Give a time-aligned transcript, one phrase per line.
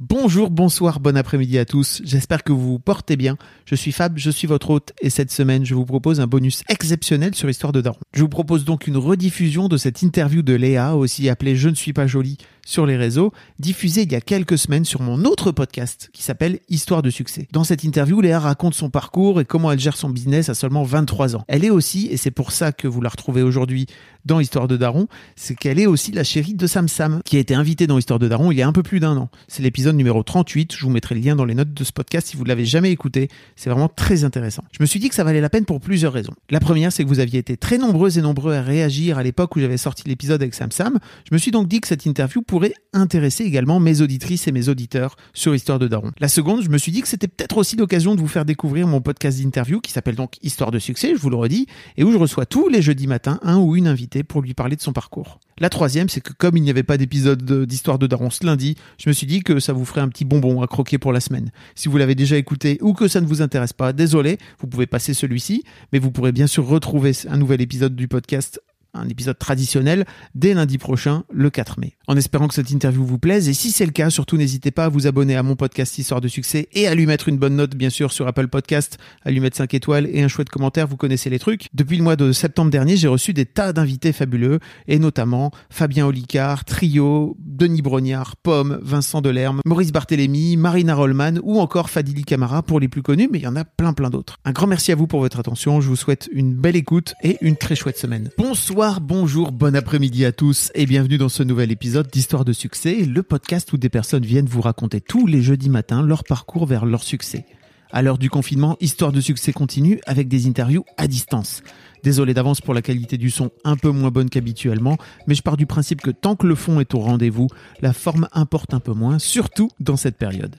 [0.00, 2.02] Bonjour, bonsoir, bon après-midi à tous.
[2.04, 3.36] J'espère que vous vous portez bien.
[3.64, 6.64] Je suis Fab, je suis votre hôte et cette semaine, je vous propose un bonus
[6.68, 8.00] exceptionnel sur Histoire de Daron.
[8.12, 11.76] Je vous propose donc une rediffusion de cette interview de Léa, aussi appelée Je ne
[11.76, 15.52] suis pas jolie sur les réseaux, diffusée il y a quelques semaines sur mon autre
[15.52, 17.48] podcast qui s'appelle Histoire de succès.
[17.52, 20.82] Dans cette interview, Léa raconte son parcours et comment elle gère son business à seulement
[20.82, 21.44] 23 ans.
[21.48, 23.86] Elle est aussi, et c'est pour ça que vous la retrouvez aujourd'hui
[24.24, 25.06] dans Histoire de Daron,
[25.36, 28.18] c'est qu'elle est aussi la chérie de Sam Sam, qui a été invitée dans Histoire
[28.18, 29.28] de Daron il y a un peu plus d'un an.
[29.48, 32.28] C'est l'épisode numéro 38, je vous mettrai le lien dans les notes de ce podcast
[32.28, 34.64] si vous ne l'avez jamais écouté, c'est vraiment très intéressant.
[34.72, 36.34] Je me suis dit que ça valait la peine pour plusieurs raisons.
[36.50, 39.54] La première, c'est que vous aviez été très nombreuses et nombreux à réagir à l'époque
[39.56, 40.98] où j'avais sorti l'épisode avec Sam Sam.
[41.28, 44.68] Je me suis donc dit que cette interview pourrait intéresser également mes auditrices et mes
[44.68, 46.12] auditeurs sur Histoire de Daron.
[46.20, 48.86] La seconde, je me suis dit que c'était peut-être aussi l'occasion de vous faire découvrir
[48.86, 51.66] mon podcast d'interview qui s'appelle donc Histoire de succès, je vous le redis,
[51.96, 54.76] et où je reçois tous les jeudis matins un ou une invitée pour lui parler
[54.76, 55.40] de son parcours.
[55.58, 58.46] La troisième, c'est que comme il n'y avait pas d'épisode de- d'Histoire de Daron ce
[58.46, 61.12] lundi, je me suis dit que ça vous ferait un petit bonbon à croquer pour
[61.12, 61.50] la semaine.
[61.74, 64.86] Si vous l'avez déjà écouté ou que ça ne vous intéresse pas, désolé, vous pouvez
[64.86, 68.60] passer celui-ci, mais vous pourrez bien sûr retrouver un nouvel épisode du podcast
[68.94, 70.04] un épisode traditionnel
[70.34, 71.96] dès lundi prochain, le 4 mai.
[72.06, 74.86] En espérant que cette interview vous plaise, et si c'est le cas, surtout n'hésitez pas
[74.86, 77.56] à vous abonner à mon podcast Histoire de succès et à lui mettre une bonne
[77.56, 80.86] note, bien sûr, sur Apple Podcast, à lui mettre 5 étoiles et un chouette commentaire,
[80.86, 81.68] vous connaissez les trucs.
[81.74, 86.06] Depuis le mois de septembre dernier, j'ai reçu des tas d'invités fabuleux, et notamment Fabien
[86.06, 92.62] Olicard, Trio, Denis Brognard, Pomme, Vincent Delerme, Maurice Barthélémy, Marina Rollman ou encore Fadili Camara
[92.62, 94.38] pour les plus connus, mais il y en a plein plein d'autres.
[94.44, 97.38] Un grand merci à vous pour votre attention, je vous souhaite une belle écoute et
[97.40, 98.30] une très chouette semaine.
[98.38, 103.04] Bonsoir, bonjour, bon après-midi à tous et bienvenue dans ce nouvel épisode d'Histoire de succès,
[103.06, 106.84] le podcast où des personnes viennent vous raconter tous les jeudis matins leur parcours vers
[106.84, 107.46] leur succès.
[107.92, 111.62] À l'heure du confinement, Histoire de succès continue avec des interviews à distance.
[112.02, 115.56] Désolé d'avance pour la qualité du son un peu moins bonne qu'habituellement, mais je pars
[115.56, 117.48] du principe que tant que le fond est au rendez-vous,
[117.80, 120.56] la forme importe un peu moins, surtout dans cette période.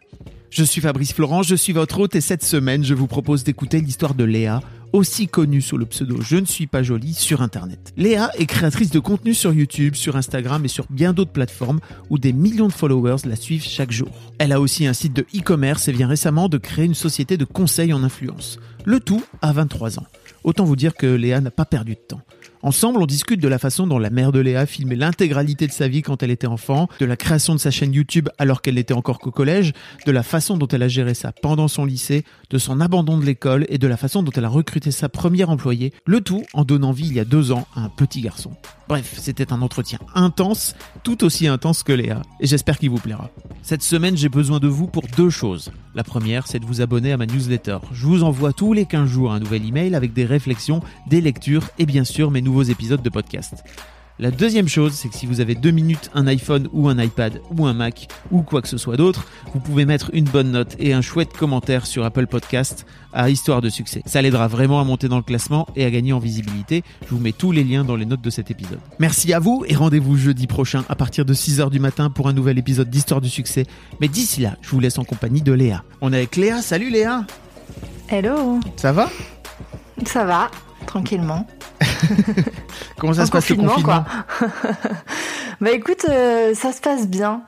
[0.50, 3.82] Je suis Fabrice Florent, je suis votre hôte et cette semaine, je vous propose d'écouter
[3.82, 4.62] l'histoire de Léa,
[4.96, 7.94] aussi connue sous le pseudo Je ne suis pas jolie sur Internet.
[7.98, 11.80] Léa est créatrice de contenu sur YouTube, sur Instagram et sur bien d'autres plateformes
[12.10, 14.10] où des millions de followers la suivent chaque jour.
[14.38, 17.46] Elle a aussi un site de e-commerce et vient récemment de créer une société de
[17.46, 18.58] conseil en influence.
[18.86, 20.06] Le tout à 23 ans.
[20.44, 22.22] Autant vous dire que Léa n'a pas perdu de temps.
[22.66, 25.88] Ensemble, on discute de la façon dont la mère de Léa filmait l'intégralité de sa
[25.88, 28.96] vie quand elle était enfant, de la création de sa chaîne YouTube alors qu'elle n'était
[28.96, 29.72] encore qu'au collège,
[30.08, 33.24] de la façon dont elle a géré ça pendant son lycée, de son abandon de
[33.24, 36.64] l'école et de la façon dont elle a recruté sa première employée, le tout en
[36.64, 38.50] donnant vie il y a deux ans à un petit garçon.
[38.88, 43.30] Bref, c'était un entretien intense, tout aussi intense que Léa, et j'espère qu'il vous plaira.
[43.64, 45.72] Cette semaine, j'ai besoin de vous pour deux choses.
[45.96, 47.80] La première, c'est de vous abonner à ma newsletter.
[47.92, 51.70] Je vous envoie tous les 15 jours un nouvel email avec des réflexions, des lectures
[51.80, 53.64] et bien sûr mes nouveaux épisodes de podcast.
[54.18, 57.42] La deuxième chose, c'est que si vous avez deux minutes, un iPhone ou un iPad
[57.52, 60.78] ou un Mac ou quoi que ce soit d'autre, vous pouvez mettre une bonne note
[60.80, 64.02] et un chouette commentaire sur Apple Podcast à Histoire de succès.
[64.06, 66.82] Ça l'aidera vraiment à monter dans le classement et à gagner en visibilité.
[67.04, 68.80] Je vous mets tous les liens dans les notes de cet épisode.
[69.00, 72.34] Merci à vous et rendez-vous jeudi prochain à partir de 6h du matin pour un
[72.34, 73.66] nouvel épisode d'Histoire du succès.
[74.00, 75.84] Mais d'ici là, je vous laisse en compagnie de Léa.
[76.00, 76.62] On est avec Léa.
[76.62, 77.26] Salut Léa.
[78.08, 79.10] Hello, Ça va?
[80.06, 80.50] Ça va,
[80.86, 81.46] tranquillement.
[82.98, 84.06] Comment ça En se passe le confinement, confinement?
[85.62, 87.42] Bah écoute, euh, ça se passe bien.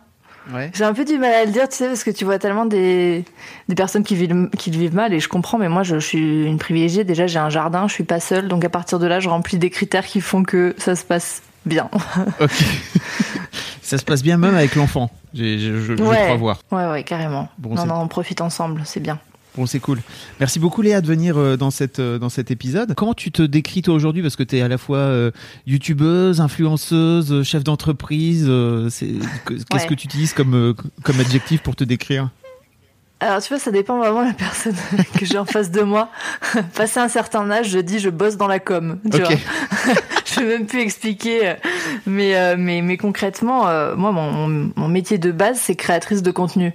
[0.53, 0.71] Ouais.
[0.73, 2.65] J'ai un peu du mal à le dire, tu sais, parce que tu vois tellement
[2.65, 3.25] des,
[3.67, 6.45] des personnes qui vivent, qui le vivent mal, et je comprends, mais moi je, suis
[6.45, 7.03] une privilégiée.
[7.03, 9.57] Déjà, j'ai un jardin, je suis pas seule, donc à partir de là, je remplis
[9.57, 11.89] des critères qui font que ça se passe bien.
[12.39, 12.49] Ok.
[13.81, 15.09] ça se passe bien même avec l'enfant.
[15.33, 16.23] Je, je- je Ouais.
[16.23, 16.59] crois voir.
[16.71, 17.49] Ouais, ouais, carrément.
[17.57, 19.19] Bon, non, non, on profite ensemble, c'est bien.
[19.57, 19.99] Bon, c'est cool.
[20.39, 22.93] Merci beaucoup Léa de venir euh, dans, cette, euh, dans cet épisode.
[22.95, 24.21] Comment tu te décris toi aujourd'hui?
[24.21, 25.31] Parce que tu es à la fois euh,
[25.65, 28.45] youtubeuse, influenceuse, chef d'entreprise.
[28.47, 29.15] euh, c'est-
[29.45, 29.87] que- Qu'est-ce Ouais.
[29.89, 32.29] que tu utilises comme, comme adjectif pour te décrire?
[33.19, 34.75] Alors tu vois, ça dépend vraiment de la personne
[35.17, 36.09] que j'ai en face de moi.
[36.75, 38.99] Passé un certain âge, je dis je bosse dans la com.
[39.11, 39.25] Tu Ok.
[39.27, 39.95] vois
[40.25, 41.55] je vais même plus expliquer,
[42.05, 46.73] mais mais mais concrètement, euh, moi mon mon métier de base c'est créatrice de contenu.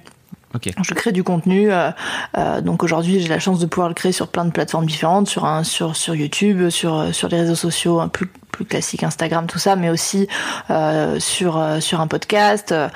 [0.55, 0.71] Ok.
[0.83, 1.91] Je crée du contenu, euh,
[2.37, 5.29] euh, donc aujourd'hui j'ai la chance de pouvoir le créer sur plein de plateformes différentes,
[5.29, 9.03] sur un sur sur YouTube, sur euh, sur les réseaux sociaux, un plus plus classiques,
[9.03, 10.29] Instagram, tout ça, mais aussi
[10.71, 12.89] euh, sur euh, sur un podcast, euh,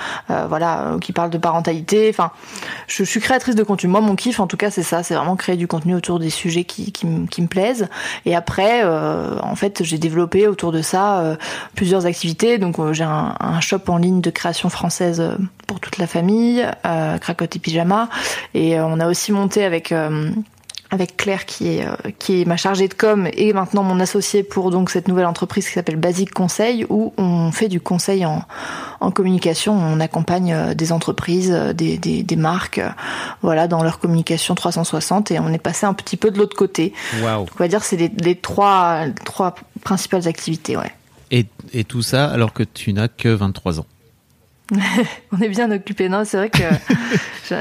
[0.49, 2.09] voilà, qui parle de parentalité.
[2.11, 2.31] Enfin,
[2.87, 3.89] je, suis créatrice de contenu.
[3.89, 6.31] Moi, mon kiff, en tout cas, c'est ça, c'est vraiment créer du contenu autour des
[6.31, 7.89] sujets qui qui, qui me plaisent.
[8.27, 11.37] Et après, en fait, j'ai développé autour de ça
[11.75, 12.59] plusieurs activités.
[12.59, 15.23] Donc, j'ai un, un, shop en ligne de création française
[15.67, 18.09] pour toute la famille, euh, Cracotte et Pyjama,
[18.55, 19.93] et on a aussi monté avec
[20.91, 24.43] avec Claire qui est euh, qui est ma chargée de com et maintenant mon associé
[24.43, 28.43] pour donc cette nouvelle entreprise qui s'appelle Basic Conseil où on fait du conseil en,
[29.01, 32.81] en communication, on accompagne euh, des entreprises, euh, des, des, des marques
[33.43, 36.93] voilà dans leur communication 360 et on est passé un petit peu de l'autre côté.
[37.21, 37.47] Wow.
[37.53, 40.93] On va dire c'est les, les, trois trois principales activités, ouais.
[41.33, 43.87] Et, et tout ça alors que tu n'as que 23 ans.
[45.33, 46.09] on est bien occupé.
[46.09, 46.63] Non, c'est vrai que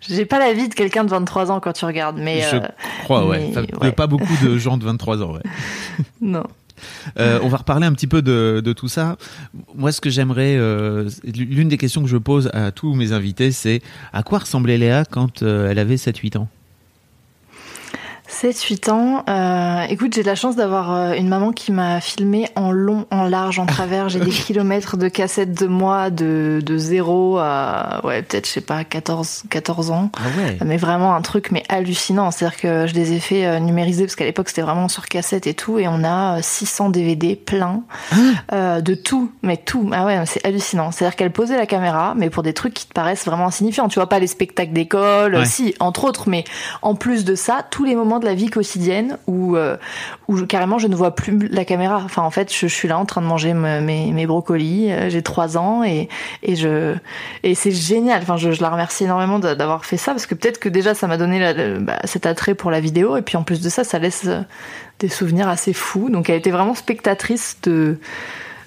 [0.00, 2.18] j'ai pas la vie de quelqu'un de 23 ans quand tu regardes.
[2.18, 2.68] Mais je euh,
[3.04, 3.52] crois, ouais.
[3.92, 5.42] Pas beaucoup de gens de 23 ans, ouais.
[6.20, 6.44] non.
[7.18, 9.16] Euh, on va reparler un petit peu de, de tout ça.
[9.74, 13.52] Moi, ce que j'aimerais, euh, l'une des questions que je pose à tous mes invités,
[13.52, 13.82] c'est
[14.12, 16.48] à quoi ressemblait Léa quand elle avait 7-8 ans?
[18.30, 19.24] 7-8 ans.
[19.28, 23.06] Euh, écoute, j'ai de la chance d'avoir euh, une maman qui m'a filmé en long,
[23.10, 24.08] en large, en travers.
[24.08, 28.60] J'ai des kilomètres de cassettes de moi de, de 0 à, ouais, peut-être, je sais
[28.60, 30.10] pas, 14, 14 ans.
[30.16, 30.58] Ah ouais.
[30.64, 32.30] Mais vraiment un truc, mais hallucinant.
[32.30, 35.46] C'est-à-dire que je les ai fait euh, numériser parce qu'à l'époque, c'était vraiment sur cassette
[35.48, 35.78] et tout.
[35.78, 37.82] Et on a 600 euh, DVD pleins
[38.50, 38.80] ah.
[38.80, 39.90] de tout, mais tout.
[39.92, 40.92] Ah ouais, c'est hallucinant.
[40.92, 43.88] C'est-à-dire qu'elle posait la caméra, mais pour des trucs qui te paraissent vraiment insignifiants.
[43.88, 46.44] Tu vois pas les spectacles d'école, si, entre autres, mais
[46.82, 49.76] en plus de ça, tous les moments de la vie quotidienne où, euh,
[50.28, 52.02] où carrément je ne vois plus la caméra.
[52.04, 54.92] Enfin, en fait, je, suis là en train de manger mes, mes brocolis.
[54.92, 56.08] Euh, j'ai trois ans et,
[56.42, 56.94] et je
[57.42, 58.22] et c'est génial.
[58.22, 61.06] Enfin, je, je, la remercie énormément d'avoir fait ça parce que peut-être que déjà ça
[61.06, 63.98] m'a donné bah, cet attrait pour la vidéo et puis en plus de ça, ça
[63.98, 64.42] laisse euh,
[64.98, 66.10] des souvenirs assez fous.
[66.10, 67.98] Donc, elle était vraiment spectatrice de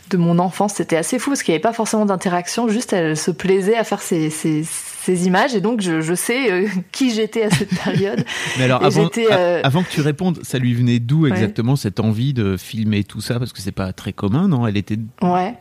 [0.10, 0.76] de mon enfance.
[0.76, 3.84] C'était assez fou parce qu'il n'y avait pas forcément d'interaction, juste elle se plaisait à
[3.84, 4.64] faire ces, ces,
[5.04, 8.24] ces images et donc je, je sais euh, qui j'étais à cette période.
[8.58, 12.34] Mais alors avant, euh, avant, que tu répondes, ça lui venait d'où exactement cette envie
[12.34, 13.40] de filmer tout ça?
[13.40, 14.66] Parce que c'est pas très commun, non?
[14.66, 14.98] Elle était.
[15.22, 15.56] Ouais.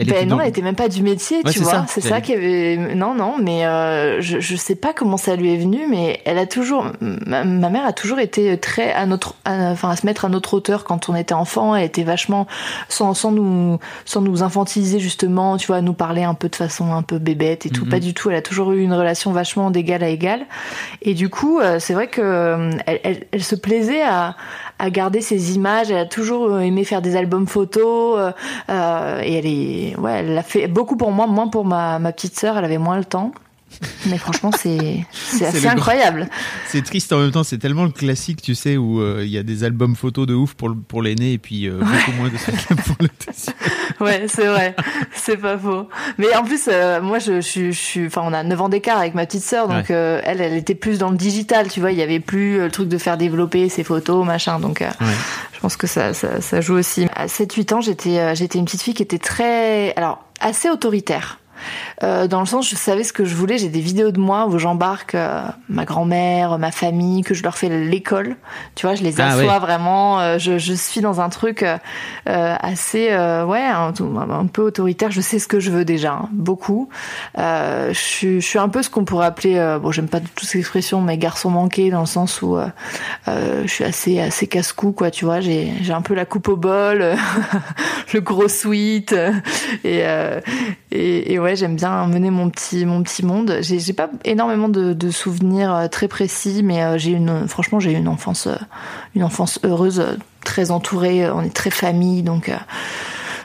[0.00, 1.84] Elle ben non, elle était même pas du métier, tu vois.
[1.86, 2.76] C'est ça qui avait.
[2.94, 6.38] Non, non, mais euh, je je sais pas comment ça lui est venu, mais elle
[6.38, 6.86] a toujours.
[7.00, 10.84] Ma, mère a toujours été très à notre, enfin à, se mettre à notre hauteur
[10.84, 11.76] quand on était enfant.
[11.76, 12.46] Elle était vachement
[12.88, 16.56] sans sans nous sans nous infantiliser justement, tu vois, à nous parler un peu de
[16.56, 17.84] façon un peu bébête et tout.
[17.84, 17.90] Mm-hmm.
[17.90, 18.30] Pas du tout.
[18.30, 20.46] Elle a toujours eu une relation vachement d'égal à égal.
[21.02, 24.34] Et du coup, euh, c'est vrai que euh, elle, elle, elle se plaisait à
[24.80, 25.90] à garder ses images.
[25.90, 28.32] Elle a toujours aimé faire des albums photos
[28.68, 32.12] euh, et elle est ouais, elle l'a fait beaucoup pour moi, moins pour ma, ma
[32.12, 32.58] petite sœur.
[32.58, 33.32] Elle avait moins le temps.
[34.06, 35.04] Mais franchement, c'est
[35.44, 36.28] assez incroyable.
[36.68, 37.44] C'est triste en même temps.
[37.44, 40.34] C'est tellement le classique, tu sais, où euh, il y a des albums photos de
[40.34, 43.56] ouf pour, pour l'aîné et puis euh, beaucoup moins de ça pour le deuxième.
[44.00, 44.74] Ouais, c'est vrai.
[45.14, 45.86] C'est pas faux.
[46.16, 48.06] Mais en plus, euh, moi, je, je, suis.
[48.06, 49.68] Enfin, on a 9 ans d'écart avec ma petite sœur.
[49.68, 51.68] Donc, elle, elle était plus dans le digital.
[51.68, 54.58] Tu vois, il y avait plus le truc de faire développer ses photos, machin.
[54.58, 54.82] Donc,
[55.52, 57.08] je pense que ça, ça, ça joue aussi.
[57.14, 59.92] À 7-8 ans, j'étais j'étais une petite fille qui était très.
[59.96, 61.39] Alors, assez autoritaire.
[62.02, 63.58] Euh, dans le sens, je savais ce que je voulais.
[63.58, 67.56] J'ai des vidéos de moi où j'embarque euh, ma grand-mère, ma famille, que je leur
[67.56, 68.36] fais l'école.
[68.74, 70.20] Tu vois, je les ah assois vraiment.
[70.20, 71.64] Euh, je, je, suis dans un truc
[72.26, 73.92] assez, ouais, un,
[74.30, 75.10] un, peu autoritaire.
[75.10, 76.88] Je sais ce que je veux déjà, hein, beaucoup.
[77.36, 80.58] je, suis, je suis un peu ce qu'on pourrait appeler, bon, j'aime pas toutes ces
[80.58, 82.58] expressions, mais garçon manqué dans le sens où
[83.26, 85.10] je suis assez, assez casse-cou, quoi.
[85.10, 87.04] Tu vois, j'ai, j'ai un peu la coupe au bol,
[88.14, 89.14] le gros sweat,
[89.84, 90.04] et,
[90.92, 93.58] et, ouais j'aime bien mener mon petit mon petit monde.
[93.60, 98.08] J'ai pas énormément de, souvenirs euh, très précis, mais euh, j'ai une franchement j'ai une
[98.08, 98.56] enfance euh,
[99.14, 100.04] une enfance heureuse,
[100.44, 101.30] très entourée.
[101.30, 102.50] On est très famille, donc.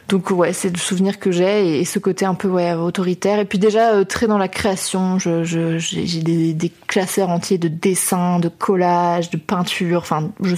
[0.08, 3.46] Donc ouais, c'est le souvenir que j'ai et, ce côté un peu ouais autoritaire et
[3.46, 5.18] puis déjà très dans la création.
[5.18, 5.44] Je
[5.80, 10.02] j'ai des, des, classeurs entiers de dessins, de collages, de peinture.
[10.02, 10.56] Enfin, je,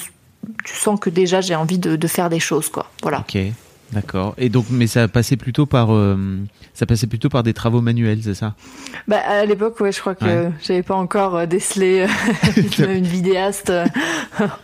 [0.65, 2.89] tu sens que déjà j'ai envie de, faire des choses quoi.
[3.01, 3.24] Voilà.
[3.94, 4.36] D'accord.
[4.38, 6.17] Et donc, mais ça passait plutôt par, euh,
[6.74, 8.53] ça passait plutôt par des travaux manuels, c'est ça?
[9.08, 13.72] Bah à l'époque, ouais, je crois que j'avais pas encore euh, décelé euh, une vidéaste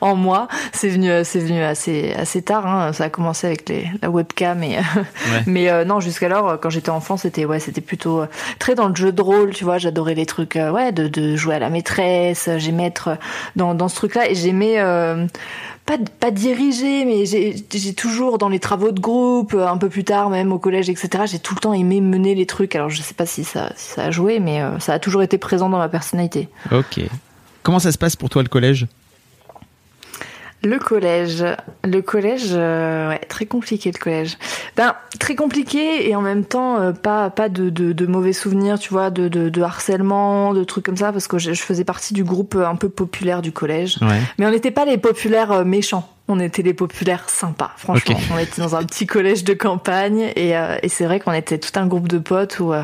[0.02, 0.50] en moi.
[0.74, 2.68] C'est venu, c'est venu assez assez tard.
[2.68, 2.92] Hein.
[2.92, 4.80] Ça a commencé avec les, la webcam, et
[5.48, 8.24] mais non, jusqu'alors, quand j'étais enfant, c'était ouais, c'était plutôt
[8.60, 9.78] très dans le jeu de rôle, tu vois.
[9.78, 12.50] J'adorais les trucs, ouais, de, de jouer à la maîtresse.
[12.58, 13.18] J'aimais être
[13.56, 14.80] dans dans ce truc-là et j'aimais
[15.86, 20.30] pas, pas dirigé, mais j'ai toujours dans les travaux de groupe, un peu plus tard
[20.30, 21.26] même au collège, etc.
[21.28, 22.76] J'ai tout le temps aimé mener les trucs.
[22.76, 25.24] Alors je sais pas si ça, si ça a joué, mais euh, ça a toujours
[25.24, 26.48] été présent dans ma personnalité.
[26.72, 27.02] Ok.
[27.64, 28.88] Comment ça se passe pour toi le collège?
[30.66, 31.44] Le collège,
[31.84, 34.38] le collège, euh, ouais, très compliqué le collège.
[34.78, 38.80] Ben très compliqué et en même temps euh, pas pas de, de, de, mauvais souvenirs,
[38.80, 41.84] tu vois, de, de, de, harcèlement, de trucs comme ça, parce que je, je, faisais
[41.84, 43.98] partie du groupe un peu populaire du collège.
[44.02, 44.22] Ouais.
[44.38, 48.16] Mais on n'était pas les populaires méchants on était des populaires sympas, franchement.
[48.16, 48.34] Okay.
[48.34, 51.60] On était dans un petit collège de campagne et, euh, et c'est vrai qu'on était
[51.60, 52.84] tout un groupe de potes où, euh,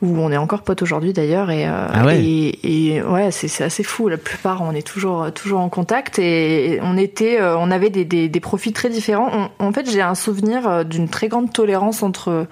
[0.00, 2.20] où on est encore potes aujourd'hui d'ailleurs et, euh, ah ouais.
[2.22, 4.08] et, et ouais c'est assez fou.
[4.08, 8.28] La plupart on est toujours toujours en contact et on était on avait des, des,
[8.28, 9.50] des profils très différents.
[9.58, 12.46] On, en fait j'ai un souvenir d'une très grande tolérance entre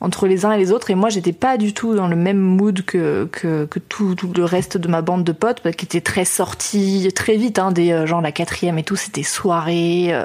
[0.00, 0.90] entre les uns et les autres.
[0.90, 4.32] Et moi j'étais pas du tout dans le même mood que que, que tout, tout,
[4.34, 7.92] le reste de ma bande de potes qui était très sorti très vite hein, des
[7.92, 10.24] euh, genre la quatrième et tout c'était soirée euh,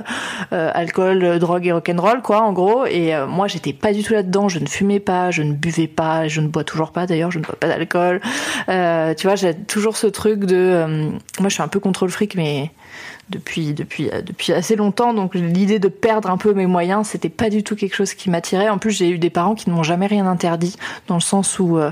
[0.53, 2.85] euh, alcool drogue et rock'n'roll quoi en gros.
[2.85, 5.53] Et euh, moi j'étais pas du tout là dedans je ne fumais pas je ne
[5.53, 8.21] buvais pas je ne bois toujours pas d'ailleurs je ne bois pas d'alcool.
[9.17, 10.85] Tu vois j'ai toujours ce truc de
[11.39, 12.71] moi je suis un peu contrôle fric mais
[13.29, 15.13] depuis depuis depuis assez longtemps.
[15.13, 18.29] Donc l'idée de perdre un peu mes moyens c'était pas du tout quelque chose qui
[18.29, 18.69] m'attirait.
[18.69, 20.75] En plus j'ai eu des parents qui ne m'ont jamais rien interdit
[21.07, 21.91] dans le sens où euh,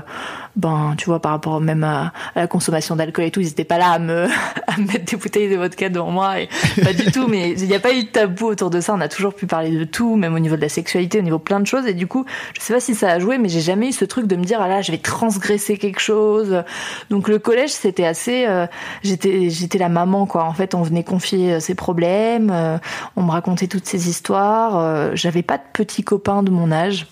[0.56, 3.78] ben tu vois par rapport même à, la consommation d'alcool et tout ils étaient pas
[3.78, 4.26] là à me
[4.66, 6.48] à me mettre des bouteilles de vodka devant moi et
[6.82, 9.00] pas du tout mais il n'y a pas eu de tabou autour de ça on
[9.00, 11.60] a toujours pu parler de tout même au niveau de la sexualité au niveau plein
[11.60, 13.88] de choses et du coup je sais pas si ça a joué mais j'ai jamais
[13.88, 16.62] eu ce truc de me dire ah là je vais transgresser quelque chose
[17.10, 18.66] donc le collège c'était assez euh,
[19.02, 22.78] j'étais j'étais la maman quoi en fait on venait confier ses problèmes, euh,
[23.16, 24.76] on me racontait toutes ces histoires.
[24.78, 27.06] Euh, J'avais pas de petits copains de mon âge.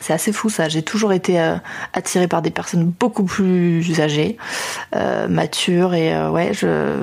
[0.00, 0.68] C'est assez fou ça.
[0.68, 1.56] J'ai toujours été euh,
[1.92, 4.36] attirée par des personnes beaucoup plus âgées,
[4.94, 6.52] euh, matures et euh, ouais.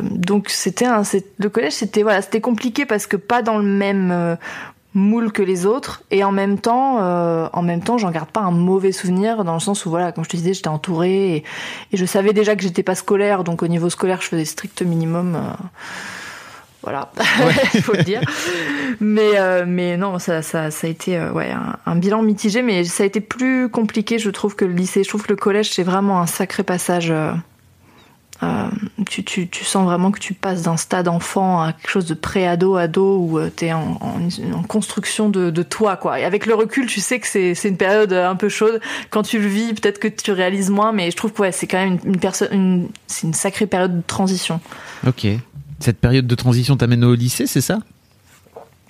[0.02, 1.04] Donc c'était un,
[1.38, 4.38] le collège, c'était voilà, c'était compliqué parce que pas dans le même
[4.96, 8.40] moule que les autres et en même temps euh, en même temps j'en garde pas
[8.40, 11.44] un mauvais souvenir dans le sens où voilà comme je te disais j'étais entourée et,
[11.94, 15.36] je savais déjà que j'étais pas scolaire donc au niveau scolaire je faisais strict minimum
[15.36, 15.40] euh,
[16.86, 17.54] voilà il ouais.
[17.82, 18.22] faut le dire
[19.02, 22.86] mais euh, mais non ça ça ça a été ouais un, un, bilan mitigé mais
[22.86, 25.72] ça a été plus compliqué je trouve que le lycée je trouve que le collège
[25.72, 27.12] c'est vraiment un sacré passage
[28.44, 28.68] euh,
[29.10, 32.14] tu, tu, tu, sens vraiment que tu passes d'un stade enfant à quelque chose de
[32.14, 35.96] pré-ado, ado, où euh, tu es en, en, en, construction de, de, toi.
[35.96, 36.20] Quoi.
[36.20, 38.82] Et avec le recul, tu sais que c'est une période un peu chaude.
[39.10, 41.68] Quand tu le vis, peut-être que tu réalises moins, mais je trouve que ouais, c'est
[41.68, 42.90] quand même une, une une,
[43.24, 44.60] une sacrée période de transition.
[45.08, 45.28] Ok.
[45.80, 47.80] Cette période de transition t'amène au lycée, c'est ça?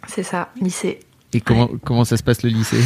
[0.08, 1.00] C'est ça, lycée.
[1.34, 1.78] Et comment, ouais.
[1.84, 2.82] comment ça se passe le lycée?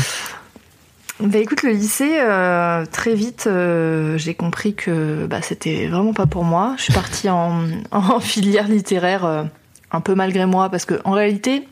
[1.20, 6.27] Bah écoute, le lycée, euh, très vite, euh, j'ai compris que bah, c'était vraiment pas
[6.27, 6.75] pour moi.
[6.77, 9.44] Je suis partie en, en filière littéraire euh,
[9.91, 11.68] un peu malgré moi parce que en réalité,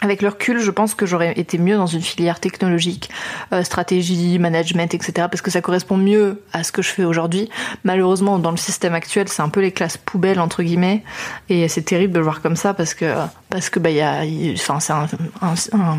[0.00, 3.10] avec le recul, je pense que j'aurais été mieux dans une filière technologique,
[3.52, 5.28] euh, stratégie, management, etc.
[5.30, 7.48] Parce que ça correspond mieux à ce que je fais aujourd'hui.
[7.84, 11.02] Malheureusement, dans le système actuel, c'est un peu les classes poubelles entre guillemets,
[11.48, 13.14] et c'est terrible de le voir comme ça parce que
[13.50, 14.22] parce que bah il y a,
[14.54, 15.06] enfin c'est un,
[15.40, 15.98] un, un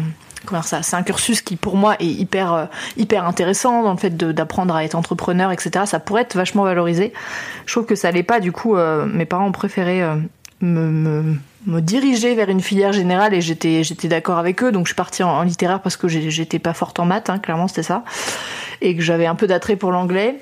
[0.63, 2.65] c'est un cursus qui pour moi est hyper euh,
[2.97, 7.13] hyper intéressant dans le fait d'apprendre à être entrepreneur etc ça pourrait être vachement valorisé
[7.65, 10.15] je trouve que ça l'est pas du coup euh, mes parents ont préféré euh,
[10.61, 11.35] me, me,
[11.65, 15.23] me, diriger vers une filière générale et j'étais d'accord avec eux donc je suis partie
[15.23, 18.03] en, en littéraire parce que j'étais pas forte en maths hein, clairement c'était ça
[18.81, 20.39] et que j'avais un peu d'attrait pour l'anglais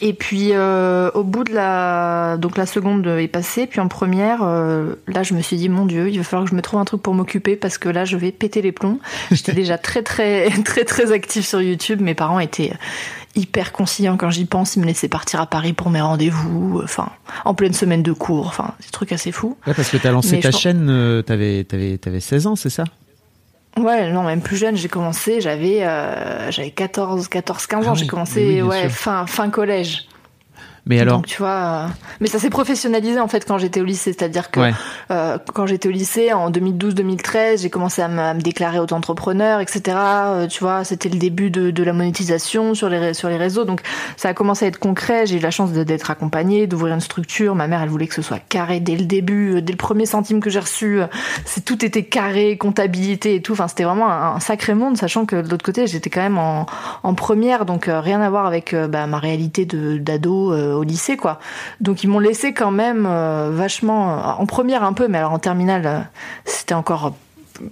[0.00, 4.42] et puis euh, au bout de la donc la seconde est passée, puis en première,
[4.42, 6.80] euh, là je me suis dit mon Dieu, il va falloir que je me trouve
[6.80, 8.98] un truc pour m'occuper parce que là je vais péter les plombs.
[9.30, 12.00] J'étais déjà très très très très active sur YouTube.
[12.00, 12.72] Mes parents étaient
[13.36, 14.76] hyper conciliants quand j'y pense.
[14.76, 17.08] Ils me laissaient partir à Paris pour mes rendez-vous, enfin
[17.44, 19.56] en pleine semaine de cours, enfin des trucs assez fous.
[19.66, 22.70] Ouais, parce que t'as lancé Mais ta chaîne, euh, t'avais t'avais t'avais 16 ans, c'est
[22.70, 22.84] ça?
[23.76, 27.92] Ouais, non, même plus jeune, j'ai commencé, j'avais euh, j'avais 14 14 15 ans, ah
[27.92, 30.06] oui, j'ai commencé oui, ouais, fin fin collège.
[30.86, 31.86] Mais alors Donc tu vois, euh,
[32.20, 34.72] mais ça s'est professionnalisé en fait quand j'étais au lycée, c'est-à-dire que ouais.
[35.10, 39.60] euh, quand j'étais au lycée en 2012-2013, j'ai commencé à me, à me déclarer auto-entrepreneur,
[39.60, 39.96] etc.
[39.96, 43.64] Euh, tu vois, c'était le début de, de, la monétisation sur les sur les réseaux,
[43.64, 43.80] donc
[44.16, 45.26] ça a commencé à être concret.
[45.26, 47.54] J'ai eu la chance d'être accompagnée, d'ouvrir une structure.
[47.54, 50.40] Ma mère, elle voulait que ce soit carré dès le début, dès le premier centime
[50.40, 51.00] que j'ai reçu,
[51.46, 53.52] c'est tout était carré, comptabilité et tout.
[53.52, 56.38] Enfin, c'était vraiment un, un, sacré monde, sachant que de l'autre côté, j'étais quand même
[56.38, 56.66] en,
[57.02, 60.82] en première, donc euh, rien à voir avec euh, bah, ma réalité de d'ado au
[60.82, 61.38] lycée quoi.
[61.80, 65.38] Donc ils m'ont laissé quand même euh, vachement en première un peu mais alors en
[65.38, 66.00] terminale euh,
[66.44, 67.14] c'était encore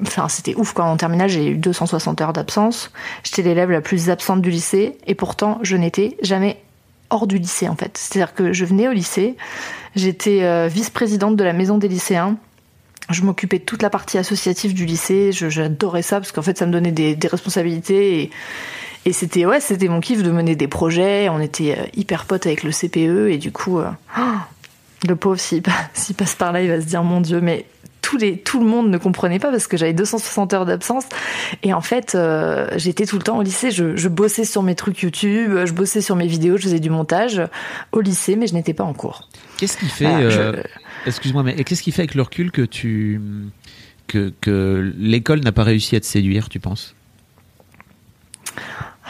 [0.03, 2.91] enfin c'était ouf quoi en terminale j'ai eu 260 heures d'absence.
[3.25, 6.63] J'étais l'élève la plus absente du lycée et pourtant je n'étais jamais
[7.11, 7.99] hors du lycée en fait.
[7.99, 9.37] C'est-à-dire que je venais au lycée,
[9.95, 12.37] j'étais euh, vice-présidente de la maison des lycéens
[13.11, 16.67] je m'occupais de toute la partie associative du lycée, j'adorais ça parce qu'en fait ça
[16.67, 18.31] me donnait des, des responsabilités et,
[19.05, 21.29] et c'était ouais, c'était mon kiff de mener des projets.
[21.29, 24.37] On était euh, hyper potes avec le CPE et du coup, euh, oh,
[25.09, 27.67] le pauvre s'il passe par là, il va se dire mon Dieu, mais
[28.19, 31.05] les, tout le monde ne comprenait pas parce que j'avais 260 heures d'absence.
[31.63, 33.71] Et en fait, euh, j'étais tout le temps au lycée.
[33.71, 36.91] Je, je, bossais sur mes trucs YouTube, je bossais sur mes vidéos, je faisais du
[36.91, 37.43] montage
[37.93, 39.29] au lycée, mais je n'étais pas en cours.
[39.57, 40.63] Qu'est-ce qui fait, euh,
[41.07, 43.21] excuse-moi, mais qu'est-ce qui fait avec le recul que tu,
[44.07, 46.95] que, que l'école n'a pas réussi à te séduire, tu penses?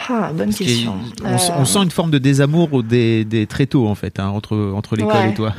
[0.09, 0.97] Ah, bonne question.
[1.25, 4.73] On, on, sent une forme de désamour des, des très tôt en fait hein, entre
[4.75, 5.55] entre l'école et toi.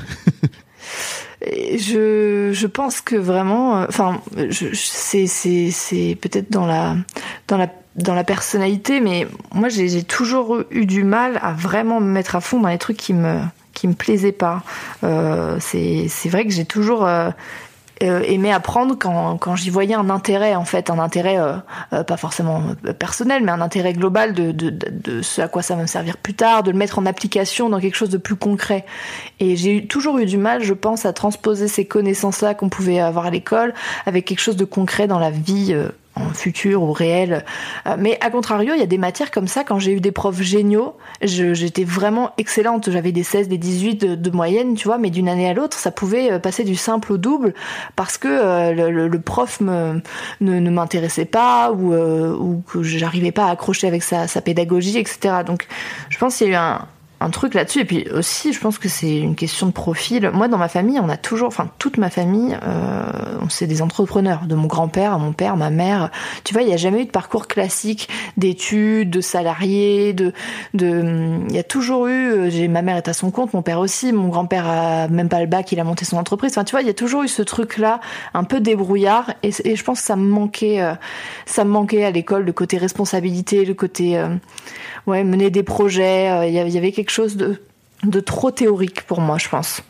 [1.42, 4.22] je, je pense que vraiment, euh, enfin,
[4.52, 6.96] c'est c'est c'est peut-être dans la
[7.48, 12.12] dans la dans la personnalité, mais moi j'ai toujours eu du mal à vraiment me
[12.12, 13.40] mettre à fond dans les trucs qui me
[13.74, 14.64] qui me plaisaient pas.
[15.04, 17.32] Euh, c'est vrai que j'ai toujours euh, euh,
[18.02, 21.54] aimé apprendre quand, quand j'y voyais un intérêt en fait un intérêt euh,
[21.94, 22.62] euh, pas forcément
[23.00, 26.18] personnel mais un intérêt global de, de, de, ce à quoi ça va me servir
[26.18, 28.86] plus tard de le mettre en application dans quelque chose de plus concret.
[29.40, 33.00] Et j'ai toujours eu du mal je pense à transposer ces connaissances là qu'on pouvait
[33.00, 33.74] avoir à l'école
[34.06, 35.76] avec quelque chose de concret dans la vie
[36.16, 37.44] en futur ou réel.
[37.88, 40.12] Euh, mais à contrario, il y a des matières comme ça, quand j'ai eu des
[40.12, 42.90] profs géniaux, j'étais vraiment excellente.
[42.92, 45.92] J'avais des 16, des 18 de, moyenne, tu vois, mais d'une année à l'autre, ça
[45.92, 47.54] pouvait euh, passer du simple au double
[47.96, 50.02] parce que euh, le, prof me,
[50.42, 55.38] ne, m'intéressait pas ou, ou que j'arrivais pas à accrocher avec sa, sa pédagogie, etc.
[55.46, 55.68] Donc
[56.10, 56.88] je pense qu'il y a eu un,
[57.24, 57.80] un truc là-dessus.
[57.80, 60.30] Et puis aussi, je pense que c'est une question de profil.
[60.34, 63.04] Moi, dans ma famille, on a toujours, enfin toute ma famille, euh,
[63.50, 66.12] c'est des entrepreneurs, de mon grand-père à mon père, ma mère.
[66.44, 70.34] Tu vois, il n'y a jamais eu de parcours classique d'études, de salariés, de,
[70.74, 72.50] de, il y a toujours eu.
[72.52, 75.40] Euh, ma mère est à son compte, mon père aussi, mon grand-père a même pas
[75.40, 76.52] le bac, il a monté son entreprise.
[76.52, 78.02] Enfin, tu vois, il y a toujours eu ce truc-là,
[78.34, 79.32] un peu débrouillard.
[79.44, 80.94] Et, je pense que ça me manquait, euh,
[81.46, 84.28] ça me manquait à l'école, le côté responsabilité, le côté euh,
[85.08, 86.50] ouais, mener des projets.
[86.50, 87.62] Il y avait quelque chose de,
[88.04, 89.82] de trop théorique pour moi, je pense,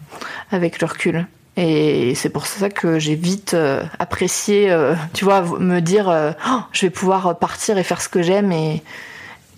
[0.51, 1.25] avec le recul.
[1.55, 6.11] Et c'est pour ça que j'ai vite euh, apprécié, euh, tu vois, me dire,
[6.47, 8.51] oh, je vais pouvoir partir et faire ce que j'aime.
[8.51, 8.81] Et,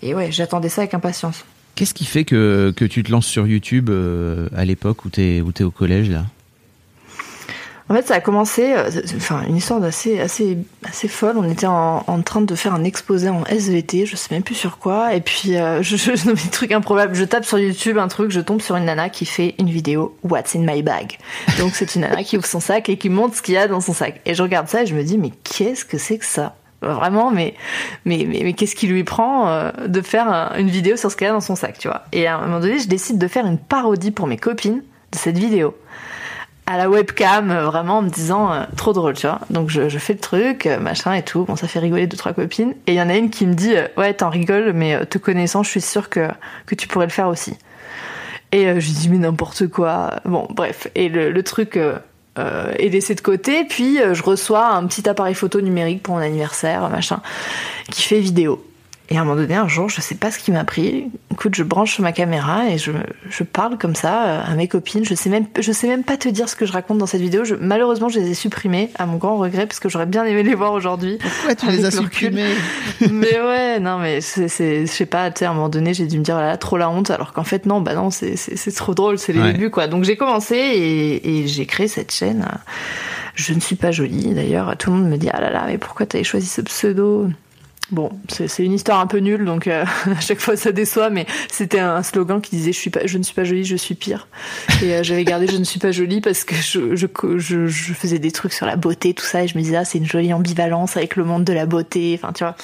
[0.02, 1.44] et ouais, j'attendais ça avec impatience.
[1.74, 3.90] Qu'est-ce qui fait que, que tu te lances sur YouTube
[4.56, 6.24] à l'époque où tu es au collège là?
[7.88, 11.36] En fait, ça a commencé, euh, enfin, une histoire assez, assez, assez folle.
[11.38, 14.78] On était en, train de faire un exposé en SVT, je sais même plus sur
[14.78, 15.14] quoi.
[15.14, 17.14] Et puis, euh, je, je, je des trucs improbables.
[17.14, 20.16] Je tape sur YouTube un truc, je tombe sur une nana qui fait une vidéo
[20.24, 21.18] What's in my bag?
[21.58, 23.68] Donc, c'est une nana qui ouvre son sac et qui montre ce qu'il y a
[23.68, 24.20] dans son sac.
[24.26, 26.56] Et je regarde ça et je me dis, mais qu'est-ce que c'est que ça?
[26.82, 27.54] Vraiment, mais,
[28.04, 31.26] mais, mais, mais qu'est-ce qui lui prend euh, de faire une vidéo sur ce qu'il
[31.26, 32.02] y a dans son sac, tu vois?
[32.12, 35.18] Et à un moment donné, je décide de faire une parodie pour mes copines de
[35.18, 35.74] cette vidéo
[36.66, 39.40] à la webcam, euh, vraiment en me disant euh, trop drôle, tu vois.
[39.50, 41.44] Donc je, je, fais le truc, euh, machin et tout.
[41.44, 42.74] Bon, ça fait rigoler deux trois copines.
[42.86, 45.62] Et il y en a une qui me dit ouais, t'en rigoles, mais te connaissant,
[45.62, 46.28] je suis sûre que
[46.66, 47.56] que tu pourrais le faire aussi.
[48.52, 50.20] Et je lui dis mais n'importe quoi.
[50.24, 50.88] Bon, bref.
[50.94, 51.78] Et le, le truc
[52.36, 53.64] est laissé de côté.
[53.64, 57.20] Puis je reçois un petit appareil photo numérique pour mon anniversaire, machin,
[57.90, 58.64] qui fait vidéo.
[59.08, 61.10] Et à un moment donné, un jour, je sais pas ce qui m'a pris.
[61.30, 62.90] Écoute, je branche ma caméra et je,
[63.30, 65.04] je parle comme ça euh, à mes copines.
[65.04, 67.20] Je sais même, je sais même pas te dire ce que je raconte dans cette
[67.20, 67.44] vidéo.
[67.44, 70.42] Je, malheureusement, je les ai supprimées à mon grand regret parce que j'aurais bien aimé
[70.42, 71.18] les voir aujourd'hui.
[71.20, 72.50] Pourquoi tu les as supprimées
[73.12, 75.30] Mais ouais, non, mais c'est, c'est, je sais pas.
[75.30, 77.10] Tu sais, à un moment donné, j'ai dû me dire, voilà, trop la honte.
[77.10, 79.18] Alors qu'en fait, non, bah non, c'est, c'est, c'est trop drôle.
[79.18, 79.86] C'est les débuts, quoi.
[79.86, 82.44] Donc j'ai commencé et, et j'ai créé cette chaîne.
[83.36, 84.34] Je ne suis pas jolie.
[84.34, 87.28] D'ailleurs, tout le monde me dit, ah là là, mais pourquoi t'avais choisi ce pseudo?
[87.92, 91.24] Bon, c'est une histoire un peu nulle, donc euh, à chaque fois ça déçoit, mais
[91.48, 93.94] c'était un slogan qui disait je suis pas, je ne suis pas jolie, je suis
[93.94, 94.26] pire.
[94.82, 98.52] Et euh, j'avais gardé je ne suis pas jolie parce que je, faisais des trucs
[98.52, 101.14] sur la beauté, tout ça, et je me disais ah c'est une jolie ambivalence avec
[101.14, 102.56] le monde de la beauté, enfin tu vois.